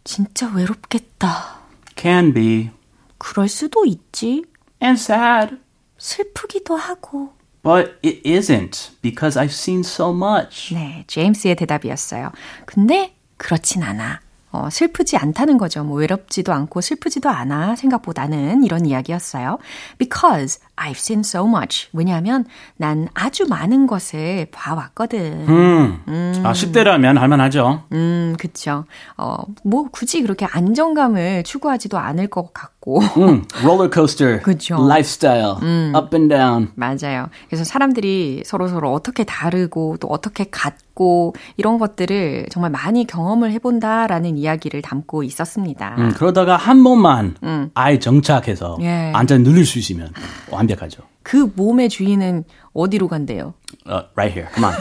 진짜 0.04 0.52
외롭겠다. 0.52 1.60
Can 1.96 2.34
be. 2.34 2.70
그럴 3.18 3.48
수도 3.48 3.84
있지. 3.84 4.44
And 4.82 5.00
sad. 5.00 5.56
슬프기도 5.98 6.76
하고. 6.76 7.32
But 7.66 7.98
it 8.04 8.22
isn't, 8.24 8.92
because 9.02 9.36
I've 9.36 9.50
seen 9.52 9.80
so 9.80 10.10
much. 10.14 10.72
네, 10.72 11.02
제임스의 11.08 11.56
대답이었어요. 11.56 12.30
근데 12.64 13.12
그렇진 13.38 13.82
않아. 13.82 14.20
어, 14.52 14.70
슬프지 14.70 15.16
않다는 15.16 15.58
거죠. 15.58 15.82
뭐 15.82 15.98
외롭지도 15.98 16.52
않고 16.52 16.80
슬프지도 16.80 17.28
않아. 17.28 17.74
생각보다는 17.74 18.62
이런 18.62 18.86
이야기였어요. 18.86 19.58
Because 19.98 20.60
I've 20.76 20.98
seen 20.98 21.20
so 21.20 21.46
much. 21.46 21.88
왜냐하면 21.92 22.44
난 22.76 23.08
아주 23.14 23.46
많은 23.48 23.86
것을 23.86 24.46
봐왔거든. 24.52 25.46
음. 25.48 26.42
아, 26.44 26.52
10대라면 26.52 27.16
할만하죠. 27.16 27.84
음, 27.92 28.36
그쵸. 28.38 28.84
어, 29.16 29.36
뭐 29.64 29.88
굳이 29.90 30.20
그렇게 30.22 30.44
안정감을 30.44 31.44
추구하지도 31.44 31.98
않을 31.98 32.28
것 32.28 32.52
같고. 32.52 33.00
음, 33.00 33.44
롤러코스터, 33.64 34.40
그죠. 34.44 34.76
lifestyle, 34.84 35.56
up 35.96 36.14
and 36.14 36.28
down. 36.28 36.68
맞아요. 36.74 37.28
그래서 37.48 37.64
사람들이 37.64 38.42
서로 38.44 38.68
서로 38.68 38.92
어떻게 38.92 39.24
다르고 39.24 39.96
또 39.98 40.08
어떻게 40.08 40.44
같고 40.50 41.34
이런 41.56 41.78
것들을 41.78 42.46
정말 42.50 42.70
많이 42.70 43.06
경험을 43.06 43.50
해본다라는 43.52 44.36
이야기를 44.36 44.82
담고 44.82 45.22
있었습니다. 45.24 45.96
음, 45.98 46.12
그러다가 46.14 46.56
한 46.56 46.84
번만 46.84 47.34
아예 47.74 47.98
정착해서 47.98 48.78
예. 48.82 49.12
안전 49.14 49.42
누릴 49.42 49.64
수 49.64 49.78
있으면 49.78 50.10
완 50.50 50.65
벽하죠. 50.65 51.03
그 51.23 51.51
몸의 51.55 51.89
주인은 51.89 52.43
어디로 52.73 53.07
간대요? 53.07 53.53
Uh, 53.85 54.03
right 54.15 54.31
here, 54.33 54.49
come 54.53 54.65
on. 54.65 54.75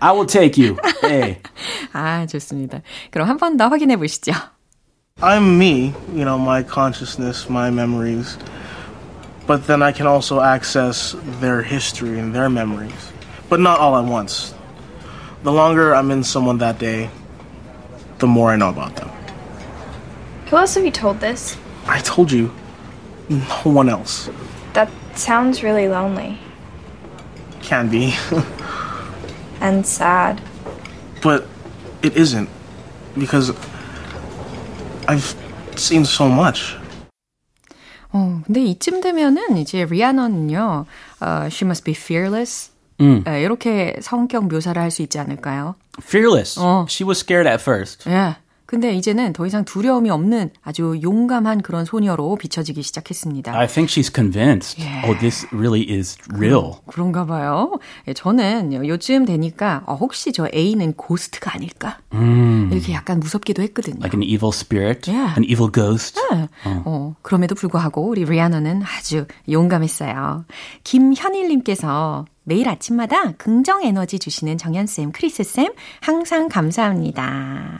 I 0.00 0.12
will 0.12 0.26
take 0.26 0.56
you. 0.62 0.76
Hey. 1.02 1.40
아, 1.92 2.26
좋습니다. 2.26 2.82
그럼 3.10 3.28
한 3.28 3.38
번 3.38 3.56
더 3.56 3.68
확인해 3.68 3.96
보시죠. 3.96 4.32
I'm 5.20 5.56
me, 5.58 5.92
you 6.14 6.24
know, 6.24 6.38
my 6.38 6.62
consciousness, 6.62 7.48
my 7.50 7.70
memories. 7.70 8.36
But 9.46 9.66
then 9.66 9.82
I 9.82 9.90
can 9.92 10.06
also 10.06 10.40
access 10.40 11.16
their 11.40 11.62
history 11.62 12.18
and 12.20 12.32
their 12.34 12.48
memories. 12.50 13.12
But 13.48 13.58
not 13.60 13.80
all 13.80 13.96
at 13.96 14.04
once. 14.04 14.54
The 15.42 15.50
longer 15.52 15.94
I'm 15.94 16.10
in 16.12 16.22
someone 16.22 16.58
that 16.58 16.78
day, 16.78 17.08
the 18.18 18.26
more 18.26 18.52
I 18.52 18.56
know 18.56 18.68
about 18.68 18.94
them. 18.96 19.10
Who 20.50 20.56
else 20.56 20.74
have 20.76 20.84
you 20.84 20.90
told 20.92 21.18
this? 21.20 21.56
I 21.88 22.00
told 22.00 22.30
you, 22.30 22.50
no 23.30 23.72
one 23.72 23.88
else 23.88 24.28
That 24.74 24.88
sounds 25.14 25.62
really 25.62 25.88
lonely 25.88 26.38
can 27.62 27.88
be. 27.88 28.14
and 29.60 29.84
sad. 29.86 30.40
but 31.22 31.46
it 32.02 32.16
isn't. 32.16 32.48
Because 33.18 33.52
I've 35.08 35.34
seen 35.76 36.04
so 36.04 36.28
much. 36.28 36.76
어, 38.12 38.40
근데 38.46 38.62
이쯤 38.64 39.02
되면은 39.02 39.58
이제 39.58 39.84
리아나는요, 39.84 40.86
uh, 41.20 41.48
she 41.50 41.66
must 41.66 41.84
be 41.84 41.92
fearless. 41.94 42.70
음. 43.00 43.22
네, 43.24 43.42
이렇게 43.42 43.96
성격 44.00 44.48
묘사를 44.48 44.80
할 44.80 44.90
수 44.90 45.02
있지 45.02 45.18
않을까요? 45.18 45.74
Fearless. 46.00 46.58
어. 46.58 46.86
She 46.88 47.06
was 47.06 47.18
scared 47.20 47.46
at 47.48 47.60
first. 47.60 48.08
예. 48.08 48.36
근데 48.73 48.95
이제는 48.95 49.33
더 49.33 49.45
이상 49.45 49.65
두려움이 49.65 50.09
없는 50.09 50.49
아주 50.63 50.99
용감한 51.03 51.61
그런 51.61 51.85
소녀로 51.85 52.37
비춰지기 52.37 52.81
시작했습니다. 52.81 53.55
I 53.55 53.67
think 53.67 53.87
she's 53.87 54.11
convinced. 54.11 54.81
Yeah. 54.81 55.07
Oh, 55.07 55.19
this 55.19 55.45
really 55.53 55.85
is 55.87 56.17
real. 56.33 56.71
그, 56.87 56.93
그런가 56.93 57.23
봐요. 57.27 57.77
예, 58.07 58.15
저는 58.15 58.73
요즘 58.87 59.25
되니까 59.25 59.83
어, 59.85 59.93
혹시 59.93 60.31
저 60.31 60.47
A는 60.51 60.93
고스트가 60.93 61.53
아닐까? 61.53 61.99
음. 62.13 62.69
이렇게 62.71 62.93
약간 62.93 63.19
무섭기도 63.19 63.61
했거든요. 63.61 63.99
Like 63.99 64.17
an 64.17 64.23
evil 64.23 64.49
spirit, 64.51 65.07
yeah. 65.07 65.35
an 65.37 65.43
evil 65.43 65.71
ghost. 65.71 66.19
네. 66.31 66.49
어. 66.65 66.81
어, 66.85 67.15
그럼에도 67.21 67.53
불구하고 67.53 68.07
우리 68.07 68.25
리아나는 68.25 68.81
아주 68.81 69.27
용감했어요. 69.51 70.45
김현일님께서 70.83 72.25
매일 72.45 72.67
아침마다 72.67 73.31
긍정 73.33 73.83
에너지 73.83 74.19
주시는 74.19 74.57
정연쌤, 74.57 75.11
크리스쌤, 75.13 75.71
항상 76.01 76.49
감사합니다. 76.49 77.79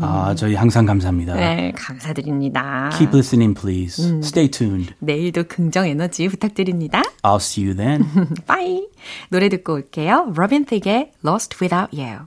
아, 0.00 0.34
저희 0.36 0.54
항상 0.54 0.84
감사합니다. 0.84 1.34
네, 1.34 1.72
감사드립니다. 1.76 2.90
Keep 2.98 3.10
listening, 3.14 3.58
please. 3.58 4.02
음, 4.04 4.18
Stay 4.18 4.50
tuned. 4.50 4.94
내일도 4.98 5.44
긍정 5.44 5.86
에너지 5.86 6.26
부탁드립니다. 6.28 7.02
I'll 7.22 7.36
see 7.36 7.66
you 7.66 7.76
then. 7.76 8.04
Bye. 8.48 8.88
노래 9.30 9.48
듣고 9.48 9.74
올게요. 9.74 10.32
로빈 10.34 10.64
틱의 10.64 11.12
Lost 11.24 11.56
Without 11.62 11.96
You. 11.96 12.26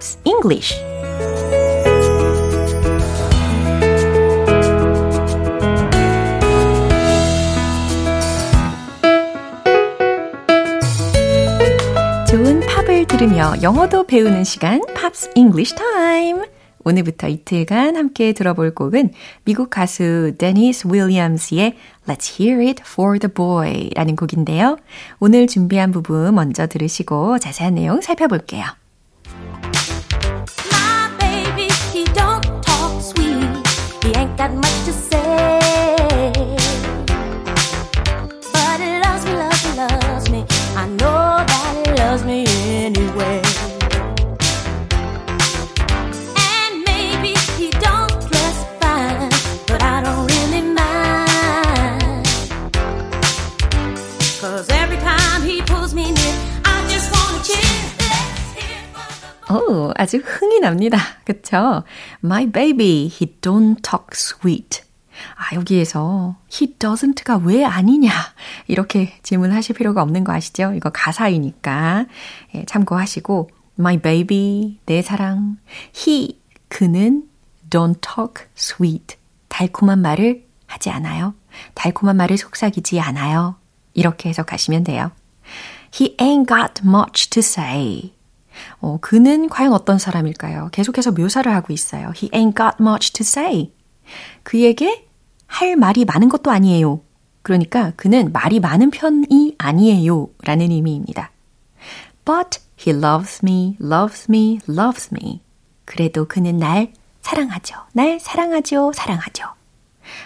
Pops 0.00 0.18
English. 0.24 0.74
좋은 12.26 12.60
팝을 12.60 13.06
들으며 13.06 13.52
영어도 13.62 14.06
배우는 14.06 14.44
시간 14.44 14.80
Pops 14.94 15.32
English 15.36 15.74
Time. 15.74 16.44
오늘부터 16.82 17.28
이틀간 17.28 17.96
함께 17.96 18.32
들어볼 18.32 18.74
곡은 18.74 19.10
미국 19.44 19.68
가수 19.68 20.32
데니스 20.38 20.88
윌리엄스의 20.90 21.76
Let's 22.06 22.40
Hear 22.40 22.66
It 22.66 22.82
for 22.86 23.18
the 23.18 23.30
Boy 23.30 23.90
라는 23.94 24.16
곡인데요. 24.16 24.78
오늘 25.18 25.46
준비한 25.46 25.92
부분 25.92 26.34
먼저 26.34 26.66
들으시고 26.66 27.38
자세한 27.38 27.74
내용 27.74 28.00
살펴볼게요. 28.00 28.79
오, 59.50 59.92
아주 59.96 60.18
흥이 60.18 60.60
납니다. 60.60 60.98
그쵸? 61.24 61.82
My 62.24 62.46
baby, 62.46 63.06
he 63.06 63.36
don't 63.40 63.82
talk 63.82 64.06
sweet. 64.12 64.82
아, 65.36 65.54
여기에서 65.54 66.36
he 66.50 66.76
doesn't가 66.78 67.44
왜 67.44 67.64
아니냐 67.64 68.10
이렇게 68.66 69.18
질문하실 69.22 69.76
필요가 69.76 70.02
없는 70.02 70.24
거 70.24 70.32
아시죠? 70.32 70.72
이거 70.74 70.90
가사이니까 70.90 72.06
예, 72.54 72.64
참고하시고 72.64 73.50
my 73.78 73.98
baby 73.98 74.78
내 74.86 75.02
사랑 75.02 75.58
he 75.94 76.40
그는 76.68 77.24
don't 77.68 78.00
talk 78.00 78.46
sweet 78.56 79.16
달콤한 79.48 80.00
말을 80.00 80.46
하지 80.66 80.90
않아요. 80.90 81.34
달콤한 81.74 82.16
말을 82.16 82.38
속삭이지 82.38 83.00
않아요. 83.00 83.56
이렇게 83.94 84.28
해석하시면 84.28 84.84
돼요. 84.84 85.10
He 85.92 86.16
ain't 86.18 86.46
got 86.46 86.82
much 86.86 87.28
to 87.30 87.40
say. 87.40 88.12
어, 88.80 88.98
그는 89.00 89.48
과연 89.48 89.72
어떤 89.72 89.98
사람일까요? 89.98 90.68
계속해서 90.72 91.12
묘사를 91.12 91.52
하고 91.52 91.72
있어요. 91.72 92.12
He 92.16 92.30
ain't 92.30 92.56
got 92.56 92.76
much 92.80 93.12
to 93.12 93.22
say. 93.22 93.72
그에게 94.42 95.06
할 95.46 95.76
말이 95.76 96.04
많은 96.04 96.28
것도 96.28 96.50
아니에요. 96.50 97.00
그러니까 97.42 97.92
그는 97.96 98.32
말이 98.32 98.60
많은 98.60 98.90
편이 98.90 99.56
아니에요. 99.58 100.28
라는 100.42 100.70
의미입니다. 100.70 101.30
But 102.24 102.60
he 102.78 102.96
loves 102.96 103.40
me, 103.42 103.76
loves 103.80 104.26
me, 104.30 104.60
loves 104.68 105.10
me. 105.12 105.42
그래도 105.84 106.26
그는 106.26 106.58
날 106.58 106.92
사랑하죠. 107.22 107.76
날 107.92 108.20
사랑하죠. 108.20 108.92
사랑하죠. 108.94 109.44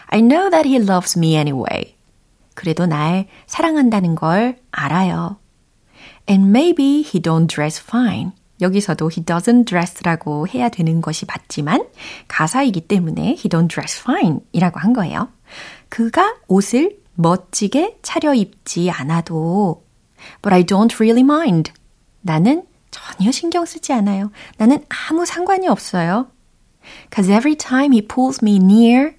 I 0.08 0.20
know 0.20 0.50
that 0.50 0.68
he 0.68 0.76
loves 0.76 1.18
me 1.18 1.34
anyway. 1.36 1.94
그래도 2.54 2.86
날 2.86 3.26
사랑한다는 3.46 4.14
걸 4.14 4.58
알아요. 4.70 5.36
And 6.28 6.50
maybe 6.50 7.02
he 7.02 7.20
don't 7.20 7.46
dress 7.46 7.80
fine. 7.80 8.32
여기서도 8.60 9.10
he 9.10 9.24
doesn't 9.24 9.66
dress라고 9.66 10.48
해야 10.48 10.68
되는 10.68 11.00
것이 11.00 11.26
맞지만 11.26 11.86
가사이기 12.28 12.82
때문에 12.82 13.22
he 13.22 13.48
don't 13.48 13.68
dress 13.68 14.00
fine 14.00 14.40
이라고 14.52 14.80
한 14.80 14.92
거예요. 14.92 15.28
그가 15.88 16.36
옷을 16.48 16.98
멋지게 17.14 17.98
차려입지 18.02 18.90
않아도 18.90 19.84
But 20.40 20.54
I 20.54 20.64
don't 20.64 20.94
really 21.00 21.20
mind. 21.20 21.72
나는 22.22 22.64
전혀 22.90 23.30
신경 23.30 23.64
쓰지 23.66 23.92
않아요. 23.92 24.30
나는 24.56 24.84
아무 24.88 25.26
상관이 25.26 25.68
없어요. 25.68 26.28
Cause 27.14 27.30
every 27.30 27.56
time 27.56 27.92
he 27.92 28.06
pulls 28.06 28.40
me 28.42 28.56
near 28.56 29.14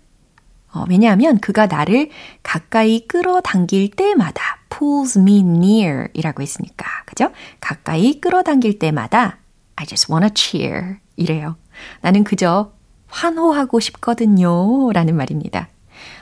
어, 0.74 0.86
왜냐하면 0.90 1.40
그가 1.40 1.68
나를 1.68 2.10
가까이 2.44 3.08
끌어당길 3.08 3.92
때마다 3.92 4.60
pulls 4.78 5.20
me 5.20 5.40
near 5.40 6.08
이라고 6.14 6.42
했으니까. 6.42 6.86
그죠? 7.06 7.32
가까이 7.60 8.20
끌어당길 8.20 8.80
때마다 8.80 9.38
I 9.76 9.86
just 9.86 10.12
wanna 10.12 10.32
cheer 10.36 10.98
이래요. 11.16 11.56
나는 12.02 12.24
그저 12.24 12.72
환호하고 13.08 13.80
싶거든요. 13.80 14.92
라는 14.92 15.16
말입니다. 15.16 15.70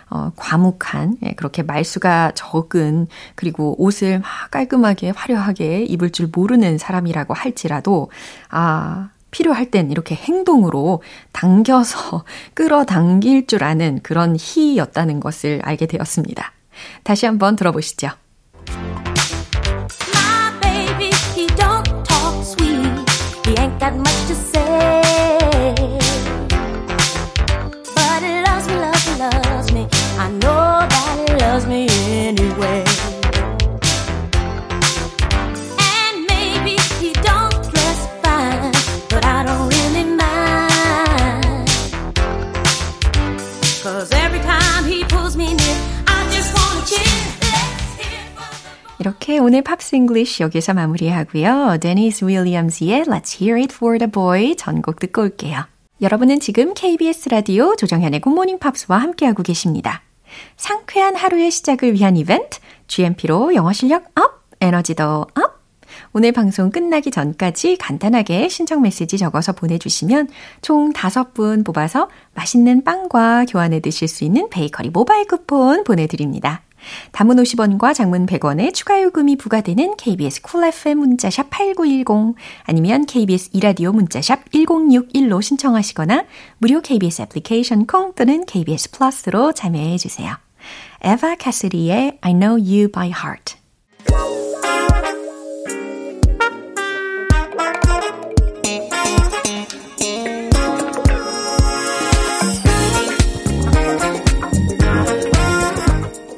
어, 0.10 0.32
과묵한, 0.36 1.18
예, 1.24 1.32
그렇게 1.32 1.64
말수가 1.64 2.34
적은, 2.36 3.08
그리고 3.34 3.76
옷을 3.82 4.20
막 4.20 4.52
깔끔하게 4.52 5.10
화려하게 5.10 5.86
입을 5.86 6.12
줄 6.12 6.30
모르는 6.32 6.78
사람이라고 6.78 7.34
할지라도, 7.34 8.12
아, 8.50 9.10
필요할 9.32 9.72
땐 9.72 9.90
이렇게 9.90 10.14
행동으로 10.14 11.02
당겨서 11.32 12.26
끌어당길 12.54 13.48
줄 13.48 13.64
아는 13.64 14.02
그런 14.04 14.38
희였다는 14.40 15.20
것을 15.20 15.62
알게 15.64 15.88
되었습니다. 15.88 16.52
다시 17.04 17.26
한번 17.26 17.56
들어보시죠. 17.56 18.10
My 20.14 20.54
baby, 20.62 21.12
he 21.36 21.48
don't 21.48 21.86
talk 22.06 22.44
sweet. 22.44 23.10
He 23.46 23.58
ain't 23.62 23.80
got 23.80 23.96
much 23.96 24.28
to 24.28 24.36
say. 24.36 24.53
오늘 49.54 49.62
Pops 49.62 49.96
English 49.96 50.42
여기서 50.42 50.74
마무리하고요. 50.74 51.78
데니스 51.80 52.26
윌리엄스의 52.26 53.04
Let's 53.04 53.40
Hear 53.40 53.62
It 53.62 53.76
for 53.76 54.00
the 54.00 54.10
Boy 54.10 54.56
전곡 54.56 54.98
듣고 54.98 55.22
올게요. 55.22 55.66
여러분은 56.02 56.40
지금 56.40 56.74
KBS 56.74 57.30
라디오 57.30 57.76
조정현의 57.76 58.22
굿모닝 58.22 58.58
팝스와 58.58 58.98
함께하고 58.98 59.44
계십니다. 59.44 60.02
상쾌한 60.58 61.16
하루의 61.16 61.52
시작을 61.52 61.94
위한 61.94 62.18
이벤트 62.18 62.58
GMP로 62.88 63.54
영어 63.54 63.72
실력 63.74 64.06
up, 64.20 64.42
에너지도 64.60 65.04
up. 65.04 65.62
오늘 66.14 66.32
방송 66.32 66.72
끝나기 66.72 67.12
전까지 67.12 67.78
간단하게 67.78 68.50
신청 68.50 68.82
메시지 68.82 69.20
적어서 69.20 69.52
보내주시면 69.52 70.30
총 70.64 70.92
5분 70.94 71.64
뽑아서 71.64 72.10
맛있는 72.34 72.84
빵과 72.84 73.46
교환해 73.46 73.82
드실 73.82 74.08
수 74.08 74.24
있는 74.24 74.50
베이커리 74.50 74.90
모바일 74.90 75.28
쿠폰 75.28 75.84
보내드립니다. 75.84 76.64
단문 77.12 77.36
50원과 77.38 77.94
장문 77.94 78.26
100원의 78.26 78.74
추가 78.74 79.02
요금이 79.02 79.38
부과되는 79.38 79.98
KBS 79.98 80.42
쿨 80.42 80.66
FM 80.66 81.00
문자샵 81.00 81.50
8910 81.50 82.36
아니면 82.64 83.06
KBS 83.06 83.50
이라디오 83.54 83.92
문자샵 83.92 84.52
1061로 84.52 85.42
신청하시거나 85.42 86.26
무료 86.58 86.82
KBS 86.82 87.24
애플리케이션 87.24 87.86
콩 87.86 88.14
또는 88.14 88.46
KBS 88.46 88.92
플러스로 88.92 89.54
참여해 89.54 89.98
주세요. 89.98 90.36
에바 91.02 91.36
캐시디의 91.36 92.20
I 92.22 92.34
Know 92.34 92.58
You 92.58 92.90
by 92.90 93.10
Heart 93.10 93.56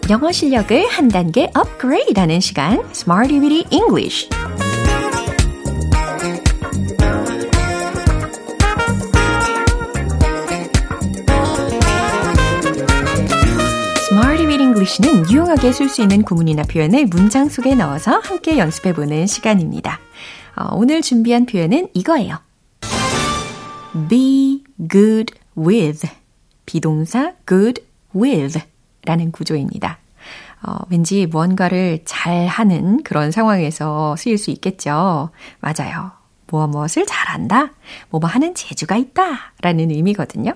영어 0.09 0.31
실력을 0.31 0.87
한 0.87 1.07
단계 1.07 1.49
업그레이드 1.55 2.19
하는 2.19 2.39
시간 2.39 2.79
Smarty 2.91 3.39
Weedy 3.39 3.65
English 3.71 4.29
English는 14.85 15.31
유용하게 15.31 15.71
쓸 15.71 15.89
수 15.89 16.01
있는 16.01 16.21
구문이나 16.21 16.63
표현을 16.63 17.07
문장 17.07 17.49
속에 17.49 17.75
넣어서 17.75 18.19
함께 18.19 18.57
연습해 18.57 18.93
보는 18.93 19.25
시간입니다. 19.25 19.99
어, 20.55 20.75
오늘 20.75 21.01
준비한 21.01 21.45
표현은 21.45 21.89
이거예요. 21.93 22.37
Be 24.09 24.63
good 24.91 25.33
with 25.57 26.07
비동사 26.65 27.33
good 27.47 27.81
with 28.15 28.59
라는 29.05 29.31
구조입니다. 29.31 29.99
어, 30.63 30.77
왠지 30.89 31.27
무언가를 31.27 32.01
잘 32.05 32.47
하는 32.47 33.03
그런 33.03 33.31
상황에서 33.31 34.15
쓰일 34.15 34.37
수 34.37 34.51
있겠죠. 34.51 35.29
맞아요. 35.59 36.11
무엇 36.47 36.67
무엇을 36.67 37.05
잘한다, 37.05 37.73
뭐뭐 38.09 38.27
하는 38.27 38.55
재주가 38.55 38.95
있다 38.95 39.53
라는 39.61 39.91
의미거든요. 39.91 40.53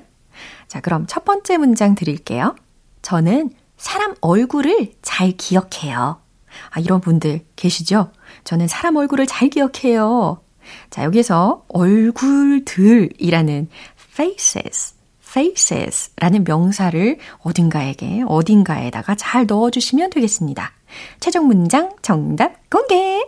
자, 0.67 0.79
그럼 0.81 1.05
첫 1.07 1.25
번째 1.25 1.57
문장 1.57 1.95
드릴게요. 1.95 2.55
저는 3.01 3.49
사람 3.77 4.13
얼굴을 4.21 4.93
잘 5.01 5.31
기억해요. 5.31 6.21
아, 6.71 6.79
이런 6.79 7.01
분들 7.01 7.41
계시죠? 7.55 8.11
저는 8.43 8.67
사람 8.67 8.97
얼굴을 8.97 9.25
잘 9.25 9.49
기억해요. 9.49 10.41
자, 10.89 11.03
여기서 11.03 11.65
얼굴들이라는 11.69 13.69
faces 14.13 14.95
faces 15.29 16.11
라는 16.17 16.43
명사를 16.43 17.17
어딘가에게, 17.43 18.23
어딘가에다가 18.25 19.15
잘 19.15 19.45
넣어주시면 19.45 20.09
되겠습니다. 20.09 20.71
최종 21.19 21.47
문장 21.47 21.95
정답 22.01 22.69
공개! 22.69 23.21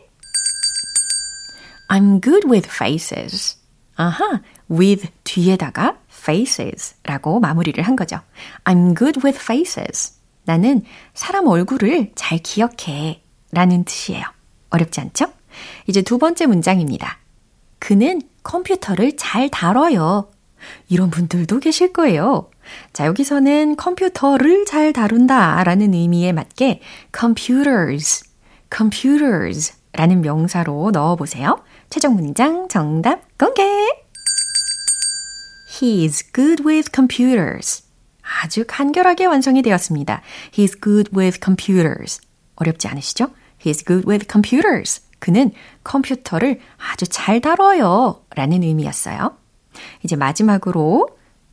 I'm 1.90 2.22
good 2.22 2.48
with 2.48 2.68
faces. 2.72 3.58
아하, 3.96 4.42
with 4.70 5.10
뒤에다가 5.24 5.98
faces 6.10 6.96
라고 7.04 7.40
마무리를 7.40 7.82
한 7.84 7.96
거죠. 7.96 8.20
I'm 8.64 8.98
good 8.98 9.20
with 9.24 9.40
faces. 9.40 10.14
나는 10.44 10.84
사람 11.14 11.48
얼굴을 11.48 12.14
잘 12.16 12.40
기억해. 12.40 13.22
라는 13.52 13.84
뜻이에요. 13.84 14.24
어렵지 14.70 15.02
않죠? 15.02 15.26
이제 15.88 16.02
두 16.02 16.18
번째 16.18 16.46
문장입니다. 16.46 17.20
그는 17.80 18.22
컴퓨터를 18.44 19.18
잘 19.18 19.50
다뤄요. 19.50 20.30
이런 20.90 21.10
분들도 21.10 21.60
계실 21.60 21.94
거예요. 21.94 22.50
자, 22.94 23.06
여기서는 23.06 23.76
컴퓨터를 23.76 24.66
잘 24.66 24.94
다룬다 24.94 25.64
라는 25.64 25.94
의미에 25.94 26.32
맞게 26.32 26.82
computers, 27.18 28.24
computers 28.74 29.74
라는 29.94 30.22
명사로 30.22 30.92
넣어보세요. 30.92 31.64
최종 31.90 32.16
문장 32.16 32.68
정답 32.70 33.22
공개! 33.38 33.64
He's 35.70 36.34
good 36.34 36.64
with 36.66 36.90
computers. 36.94 37.84
아주 38.22 38.64
간결하게 38.68 39.26
완성이 39.26 39.62
되었습니다. 39.62 40.22
He's 40.52 40.82
good 40.82 41.12
with 41.16 41.40
computers. 41.44 42.22
어렵지 42.56 42.88
않으시죠? 42.88 43.30
He's 43.60 43.86
good 43.86 44.08
with 44.08 44.28
computers. 44.30 45.02
그는 45.20 45.52
컴퓨터를 45.84 46.60
아주 46.78 47.06
잘 47.08 47.42
다뤄요. 47.42 48.24
라는 48.36 48.64
의미였어요. 48.64 49.41
이제 50.04 50.16
마지막으로 50.16 51.08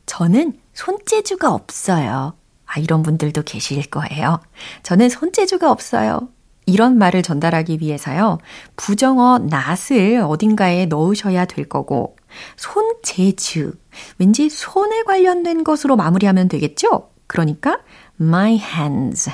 저는 0.05 0.53
손재주가 0.73 1.53
없어요. 1.53 2.33
아, 2.65 2.79
이런 2.79 3.03
분들도 3.03 3.43
계실 3.43 3.83
거예요. 3.89 4.39
저는 4.83 5.09
손재주가 5.09 5.71
없어요. 5.71 6.29
이런 6.65 6.97
말을 6.97 7.23
전달하기 7.23 7.79
위해서요. 7.81 8.37
부정어 8.75 9.39
not을 9.41 10.21
어딘가에 10.21 10.85
넣으셔야 10.85 11.45
될 11.45 11.67
거고 11.67 12.15
손재주 12.57 13.73
왠지 14.19 14.49
손에 14.49 15.01
관련된 15.03 15.63
것으로 15.63 15.95
마무리하면 15.95 16.47
되겠죠? 16.47 17.09
그러니까 17.25 17.79
my 18.21 18.55
hands 18.55 19.31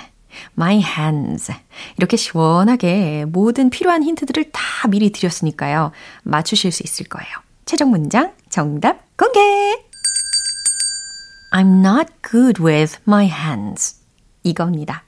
my 0.57 0.81
hands. 0.81 1.53
이렇게 1.97 2.17
시원하게 2.17 3.25
모든 3.25 3.69
필요한 3.69 4.03
힌트들을 4.03 4.51
다 4.51 4.87
미리 4.87 5.11
드렸으니까요. 5.11 5.91
맞추실 6.23 6.71
수 6.71 6.83
있을 6.83 7.07
거예요. 7.07 7.44
최종 7.65 7.89
문장 7.89 8.31
정답 8.49 8.99
공개! 9.17 9.39
I'm 11.51 11.79
not 11.79 12.13
good 12.21 12.61
with 12.63 12.99
my 13.07 13.25
hands. 13.25 13.99
이겁니다. 14.43 15.03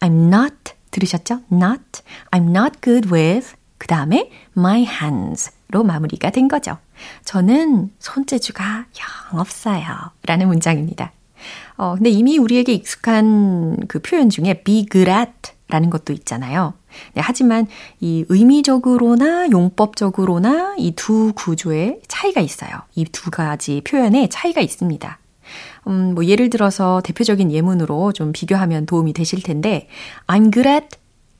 I'm 0.00 0.28
not 0.28 0.54
들으셨죠? 0.90 1.42
not. 1.52 2.02
I'm 2.30 2.48
not 2.48 2.80
good 2.80 3.12
with 3.12 3.54
그 3.76 3.86
다음에 3.86 4.30
my 4.56 4.84
hands로 4.84 5.84
마무리가 5.84 6.30
된 6.30 6.48
거죠. 6.48 6.78
저는 7.26 7.90
손재주가 7.98 8.86
영 9.32 9.40
없어요. 9.40 9.84
라는 10.24 10.48
문장입니다. 10.48 11.12
어, 11.76 11.94
근데 11.94 12.08
이미 12.08 12.38
우리에게 12.38 12.72
익숙한 12.72 13.86
그 13.86 14.00
표현 14.00 14.30
중에 14.30 14.62
be 14.64 14.86
good 14.90 15.10
at 15.10 15.52
라는 15.68 15.90
것도 15.90 16.12
있잖아요. 16.14 16.74
네, 17.14 17.20
하지만 17.22 17.66
이 18.00 18.24
의미적으로나 18.28 19.50
용법적으로나 19.50 20.76
이 20.78 20.92
두 20.96 21.32
구조의 21.34 22.00
차이가 22.08 22.40
있어요. 22.40 22.70
이 22.94 23.04
두 23.04 23.30
가지 23.30 23.82
표현에 23.82 24.28
차이가 24.28 24.60
있습니다. 24.60 25.18
음, 25.86 26.14
뭐 26.14 26.24
예를 26.24 26.50
들어서 26.50 27.00
대표적인 27.04 27.52
예문으로 27.52 28.12
좀 28.12 28.32
비교하면 28.32 28.86
도움이 28.86 29.12
되실 29.12 29.42
텐데 29.42 29.88
I'm 30.26 30.52
good 30.52 30.68
at 30.68 30.86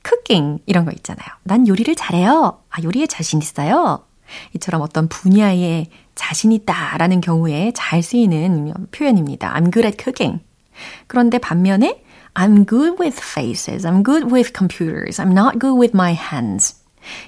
cooking 0.07 0.61
이런 0.65 0.85
거 0.85 0.91
있잖아요. 0.91 1.27
난 1.43 1.67
요리를 1.67 1.93
잘해요. 1.95 2.59
아, 2.69 2.81
요리에 2.83 3.07
자신 3.07 3.41
있어요. 3.41 4.05
이처럼 4.55 4.81
어떤 4.81 5.07
분야에 5.09 5.87
자신 6.15 6.51
있다라는 6.51 7.21
경우에 7.21 7.71
잘 7.75 8.03
쓰이는 8.03 8.73
표현입니다. 8.91 9.53
I'm 9.53 9.71
good 9.73 9.85
at 9.87 9.97
cooking. 10.01 10.43
그런데 11.07 11.37
반면에 11.39 12.03
I'm 12.35 12.65
good 12.65 12.99
with 12.99 13.19
faces. 13.19 13.85
I'm 13.85 14.03
good 14.03 14.31
with 14.31 14.53
computers. 14.53 15.19
I'm 15.19 15.31
not 15.31 15.59
good 15.59 15.77
with 15.77 15.95
my 15.95 16.13
hands. 16.13 16.75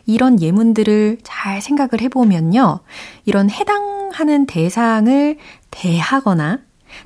이런 0.06 0.42
예문들을 0.42 1.20
잘 1.24 1.62
생각을 1.62 2.02
해보면요. 2.02 2.80
이런 3.26 3.50
해당하는 3.50 4.46
대상을 4.46 5.38
대하거나 5.72 6.60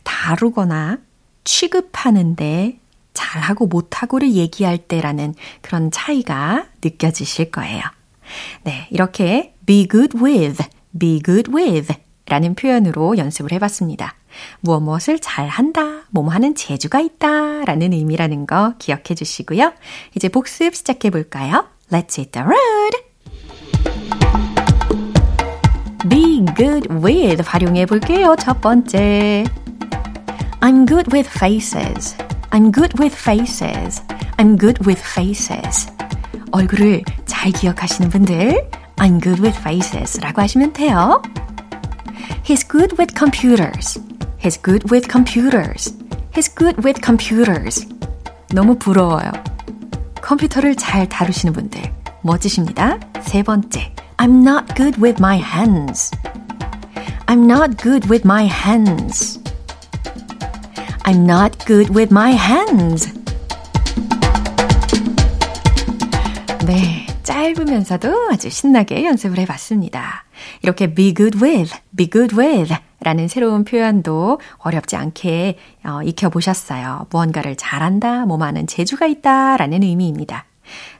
다루거나 0.03 0.97
취급하는데 1.43 2.79
잘하고 3.13 3.67
못하고를 3.67 4.33
얘기할 4.33 4.77
때라는 4.77 5.35
그런 5.61 5.89
차이가 5.91 6.65
느껴지실 6.83 7.51
거예요. 7.51 7.81
네, 8.63 8.87
이렇게 8.91 9.55
be 9.65 9.87
good 9.87 10.17
with, 10.17 10.63
be 10.97 11.21
good 11.23 11.51
with 11.51 11.93
라는 12.27 12.55
표현으로 12.55 13.17
연습을 13.17 13.51
해봤습니다. 13.53 14.15
무엇 14.61 14.81
무엇을 14.81 15.19
잘 15.19 15.47
한다, 15.47 16.03
뭐뭐 16.11 16.31
하는 16.31 16.55
재주가 16.55 16.99
있다 16.99 17.65
라는 17.65 17.93
의미라는 17.93 18.45
거 18.45 18.73
기억해 18.79 19.15
주시고요. 19.15 19.73
이제 20.15 20.29
복습 20.29 20.75
시작해 20.75 21.09
볼까요? 21.09 21.67
Let's 21.91 22.17
hit 22.17 22.31
the 22.31 22.45
road! 22.45 23.05
Be 26.09 26.45
good 26.55 26.87
with 26.89 27.43
활용해 27.43 27.85
볼게요. 27.85 28.35
첫 28.39 28.61
번째. 28.61 29.45
I'm 30.61 30.87
good 30.87 31.11
with 31.13 31.29
faces. 31.29 32.15
I'm 32.51 32.71
good 32.71 32.93
with 32.99 33.15
faces. 33.15 34.01
I'm 34.37 34.59
good 34.59 34.79
with 34.85 35.01
faces. 35.01 35.91
얼굴을 36.51 37.03
잘 37.25 37.51
기억하시는 37.51 38.09
분들, 38.09 38.69
I'm 38.95 39.21
good 39.21 39.41
with 39.41 39.59
faces 39.59 40.19
라고 40.21 40.41
하시면 40.41 40.73
돼요. 40.73 41.21
He's 42.43 42.67
good 42.69 42.95
with 42.97 43.13
computers. 43.17 43.99
He's 44.45 44.61
good 44.61 44.91
with 44.91 45.07
computers. 45.07 45.91
He's 46.31 46.53
good 46.53 46.85
with 46.85 47.01
computers. 47.01 47.87
너무 48.53 48.77
부러워요. 48.77 49.31
컴퓨터를 50.21 50.75
잘 50.75 51.09
다루시는 51.09 51.51
분들, 51.51 51.81
멋지십니다. 52.21 52.99
세 53.23 53.41
번째, 53.41 53.91
I'm 54.17 54.43
not 54.47 54.75
good 54.75 55.01
with 55.01 55.19
my 55.19 55.39
hands. 55.39 56.11
I'm 57.25 57.45
not 57.45 57.81
good 57.81 58.07
with 58.07 58.21
my 58.23 58.45
hands. 58.45 59.39
I'm 61.05 61.25
not 61.25 61.65
good 61.65 61.91
with 61.91 62.13
my 62.13 62.35
hands. 62.35 63.11
네, 66.67 67.07
짧으면서도 67.23 68.29
아주 68.31 68.51
신나게 68.51 69.05
연습을 69.05 69.39
해봤습니다. 69.39 70.25
이렇게 70.61 70.93
be 70.93 71.15
good 71.15 71.43
with, 71.43 71.73
be 71.95 72.07
good 72.07 72.35
with 72.39 72.75
라는 73.05 73.27
새로운 73.27 73.63
표현도 73.63 74.39
어렵지 74.57 74.95
않게 74.95 75.57
어, 75.85 76.01
익혀보셨어요. 76.03 77.05
무언가를 77.11 77.55
잘한다, 77.55 78.25
뭐하는 78.25 78.65
재주가 78.65 79.05
있다 79.05 79.57
라는 79.57 79.83
의미입니다. 79.83 80.45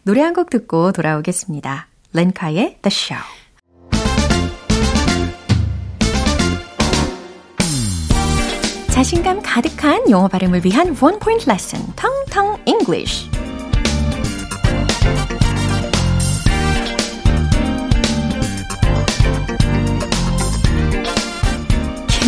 노래 0.04 0.22
한 0.22 0.36
곡 0.36 0.52
듣고 0.52 0.92
돌아오겠습니다. 0.92 1.88
렌카의 2.14 2.78
The 2.84 2.92
Show. 2.92 3.24
자신감 8.92 9.42
가득한 9.42 10.10
영어 10.10 10.28
발음을 10.28 10.64
위한 10.64 10.96
원 11.02 11.20
포인트 11.20 11.50
레슨, 11.50 11.80
텅텅 11.96 12.58
English. 12.66 13.30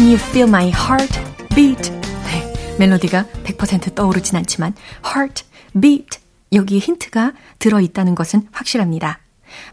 You 0.08 0.16
feel 0.16 0.48
my 0.48 0.70
heart 0.70 1.20
beat? 1.54 1.92
네, 1.92 2.78
멜로디가 2.80 3.26
100% 3.44 3.94
떠오르진 3.94 4.38
않지만 4.38 4.74
heart 5.06 5.44
beat 5.78 6.20
여기에 6.54 6.80
힌트가 6.80 7.34
들어 7.60 7.82
있다는 7.82 8.16
것은 8.16 8.48
확실합니다. 8.54 9.20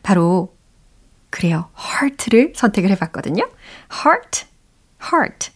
바로 0.02 0.56
그래요. 1.30 1.70
heart를 1.78 2.52
선택을 2.56 2.90
해 2.90 2.96
봤거든요. 2.96 3.48
heart, 3.92 4.46
heart, 5.00 5.52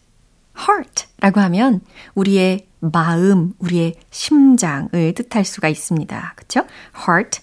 heart라고 0.56 1.40
하면 1.40 1.80
우리의 2.14 2.68
마음, 2.78 3.54
우리의 3.58 3.96
심장을 4.12 5.12
뜻할 5.14 5.44
수가 5.44 5.68
있습니다. 5.68 6.34
그쵸? 6.36 6.64
heart, 6.96 7.40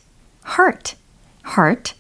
heart, 0.47 0.95
heart, 1.45 1.95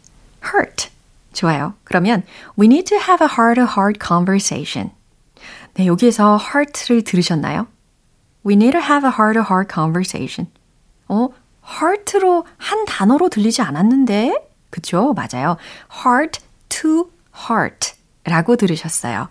heart. 0.45 0.89
좋아요. 1.33 1.73
그러면 1.83 2.23
we 2.57 2.67
need 2.67 2.85
to 2.85 2.97
have 2.97 3.21
a 3.21 3.27
heart-to-heart 3.37 3.99
conversation. 3.99 4.91
네, 5.75 5.87
여기에서 5.87 6.37
heart를 6.37 7.03
들으셨나요? 7.03 7.67
We 8.45 8.53
need 8.53 8.71
to 8.71 8.81
have 8.81 9.05
a 9.05 9.11
heart-to-heart 9.11 9.73
conversation. 9.73 10.49
어, 11.09 11.29
heart로 11.67 12.45
한 12.57 12.85
단어로 12.85 13.27
들리지 13.29 13.61
않았는데? 13.61 14.33
그쵸? 14.69 15.13
맞아요. 15.13 15.57
heart 16.05 16.41
to 16.69 17.09
heart 17.49 17.93
라고 18.23 18.55
들으셨어요. 18.55 19.27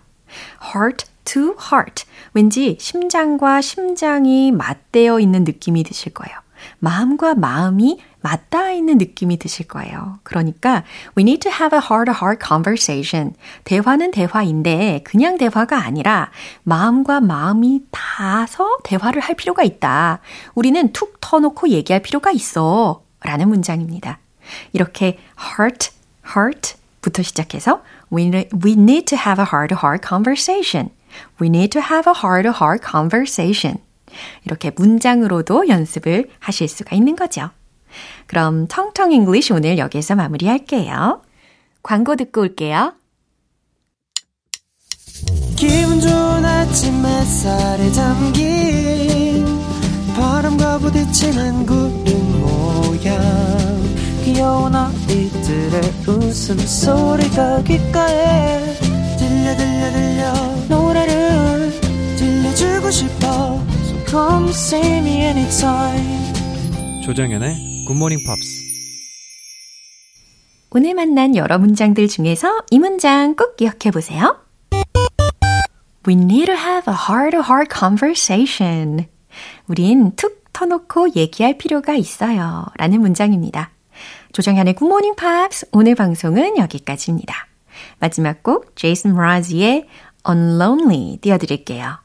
heart 0.75 1.07
to 1.23 1.55
heart. 1.71 2.05
왠지 2.33 2.77
심장과 2.79 3.61
심장이 3.61 4.51
맞대어 4.51 5.19
있는 5.19 5.45
느낌이 5.45 5.83
드실 5.83 6.13
거예요. 6.13 6.37
마음과 6.79 7.35
마음이 7.35 7.99
맞닿아 8.21 8.71
있는 8.71 8.97
느낌이 8.97 9.37
드실 9.37 9.67
거예요. 9.67 10.19
그러니까 10.23 10.83
we 11.17 11.21
need 11.21 11.39
to 11.39 11.51
have 11.51 11.77
a 11.77 11.81
heart-to-heart 11.83 12.45
conversation. 12.45 13.35
대화는 13.63 14.11
대화인데 14.11 15.01
그냥 15.03 15.37
대화가 15.37 15.83
아니라 15.83 16.31
마음과 16.63 17.21
마음이 17.21 17.83
닿아서 17.91 18.77
대화를 18.83 19.21
할 19.21 19.35
필요가 19.35 19.63
있다. 19.63 20.19
우리는 20.55 20.91
툭 20.91 21.21
터놓고 21.21 21.69
얘기할 21.69 22.01
필요가 22.01 22.31
있어. 22.31 23.03
라는 23.21 23.49
문장입니다. 23.49 24.19
이렇게 24.73 25.17
heart, 25.39 25.91
heart부터 26.35 27.23
시작해서 27.23 27.81
we, 28.13 28.25
need 28.25 29.05
to 29.05 29.17
have 29.17 29.41
a 29.41 29.47
heart-to-heart 29.51 30.07
conversation. 30.07 30.91
We 31.41 31.47
need 31.47 31.69
to 31.71 31.81
have 31.81 32.07
a 32.07 32.13
heart-to-heart 32.13 32.83
conversation. 32.87 33.79
이렇게 34.45 34.71
문장으로도 34.75 35.67
연습을 35.67 36.29
하실 36.39 36.67
수가 36.67 36.95
있는 36.95 37.15
거죠. 37.15 37.49
그럼 38.27 38.67
텅텅 38.67 39.11
English 39.11 39.53
오늘 39.53 39.77
여기서 39.77 40.15
마무리할게요. 40.15 41.21
광고 41.83 42.15
듣고 42.15 42.41
올게요. 42.41 42.93
기분 45.55 46.01
좋은 46.01 46.45
아침 46.45 47.05
햇살에 47.05 47.91
담긴 47.91 49.45
바람과 50.15 50.79
부딪히는 50.79 51.65
구름 51.65 52.41
모양 52.41 53.21
귀여운 54.23 54.75
아이들의 54.75 55.81
웃음소리가 56.07 57.63
귓가에 57.63 58.75
들려 59.17 59.55
들려 59.55 59.91
들려 59.91 60.33
노래를 60.67 61.71
들려주고 62.17 62.91
싶어 62.91 63.74
come 64.07 64.49
see 64.49 64.97
me 64.97 65.21
anytime 65.21 66.33
조정연의 67.03 67.85
굿모닝 67.87 68.19
팝스 68.25 68.65
오늘 70.71 70.93
만난 70.93 71.35
여러 71.35 71.57
문장들 71.57 72.07
중에서 72.07 72.63
이 72.69 72.79
문장 72.79 73.35
꼭 73.35 73.55
기억해 73.55 73.91
보세요. 73.91 74.37
We 76.05 76.15
need 76.15 76.47
to 76.47 76.55
have 76.55 76.91
a 76.91 76.97
heart-to-heart 77.09 77.69
conversation. 77.73 79.07
우린 79.67 80.15
툭 80.17 80.43
터놓고 80.51 81.15
얘기할 81.15 81.57
필요가 81.57 81.95
있어요. 81.95 82.65
라는 82.75 82.99
문장입니다. 82.99 83.71
조정현의 84.33 84.75
Good 84.75 84.89
Morning 84.89 85.15
Pops 85.15 85.67
오늘 85.71 85.95
방송은 85.95 86.57
여기까지입니다. 86.57 87.47
마지막 87.99 88.43
곡 88.43 88.75
제이슨 88.75 89.15
므라즈의 89.15 89.87
Unlonely 90.27 91.19
띄워드릴게요. 91.21 92.04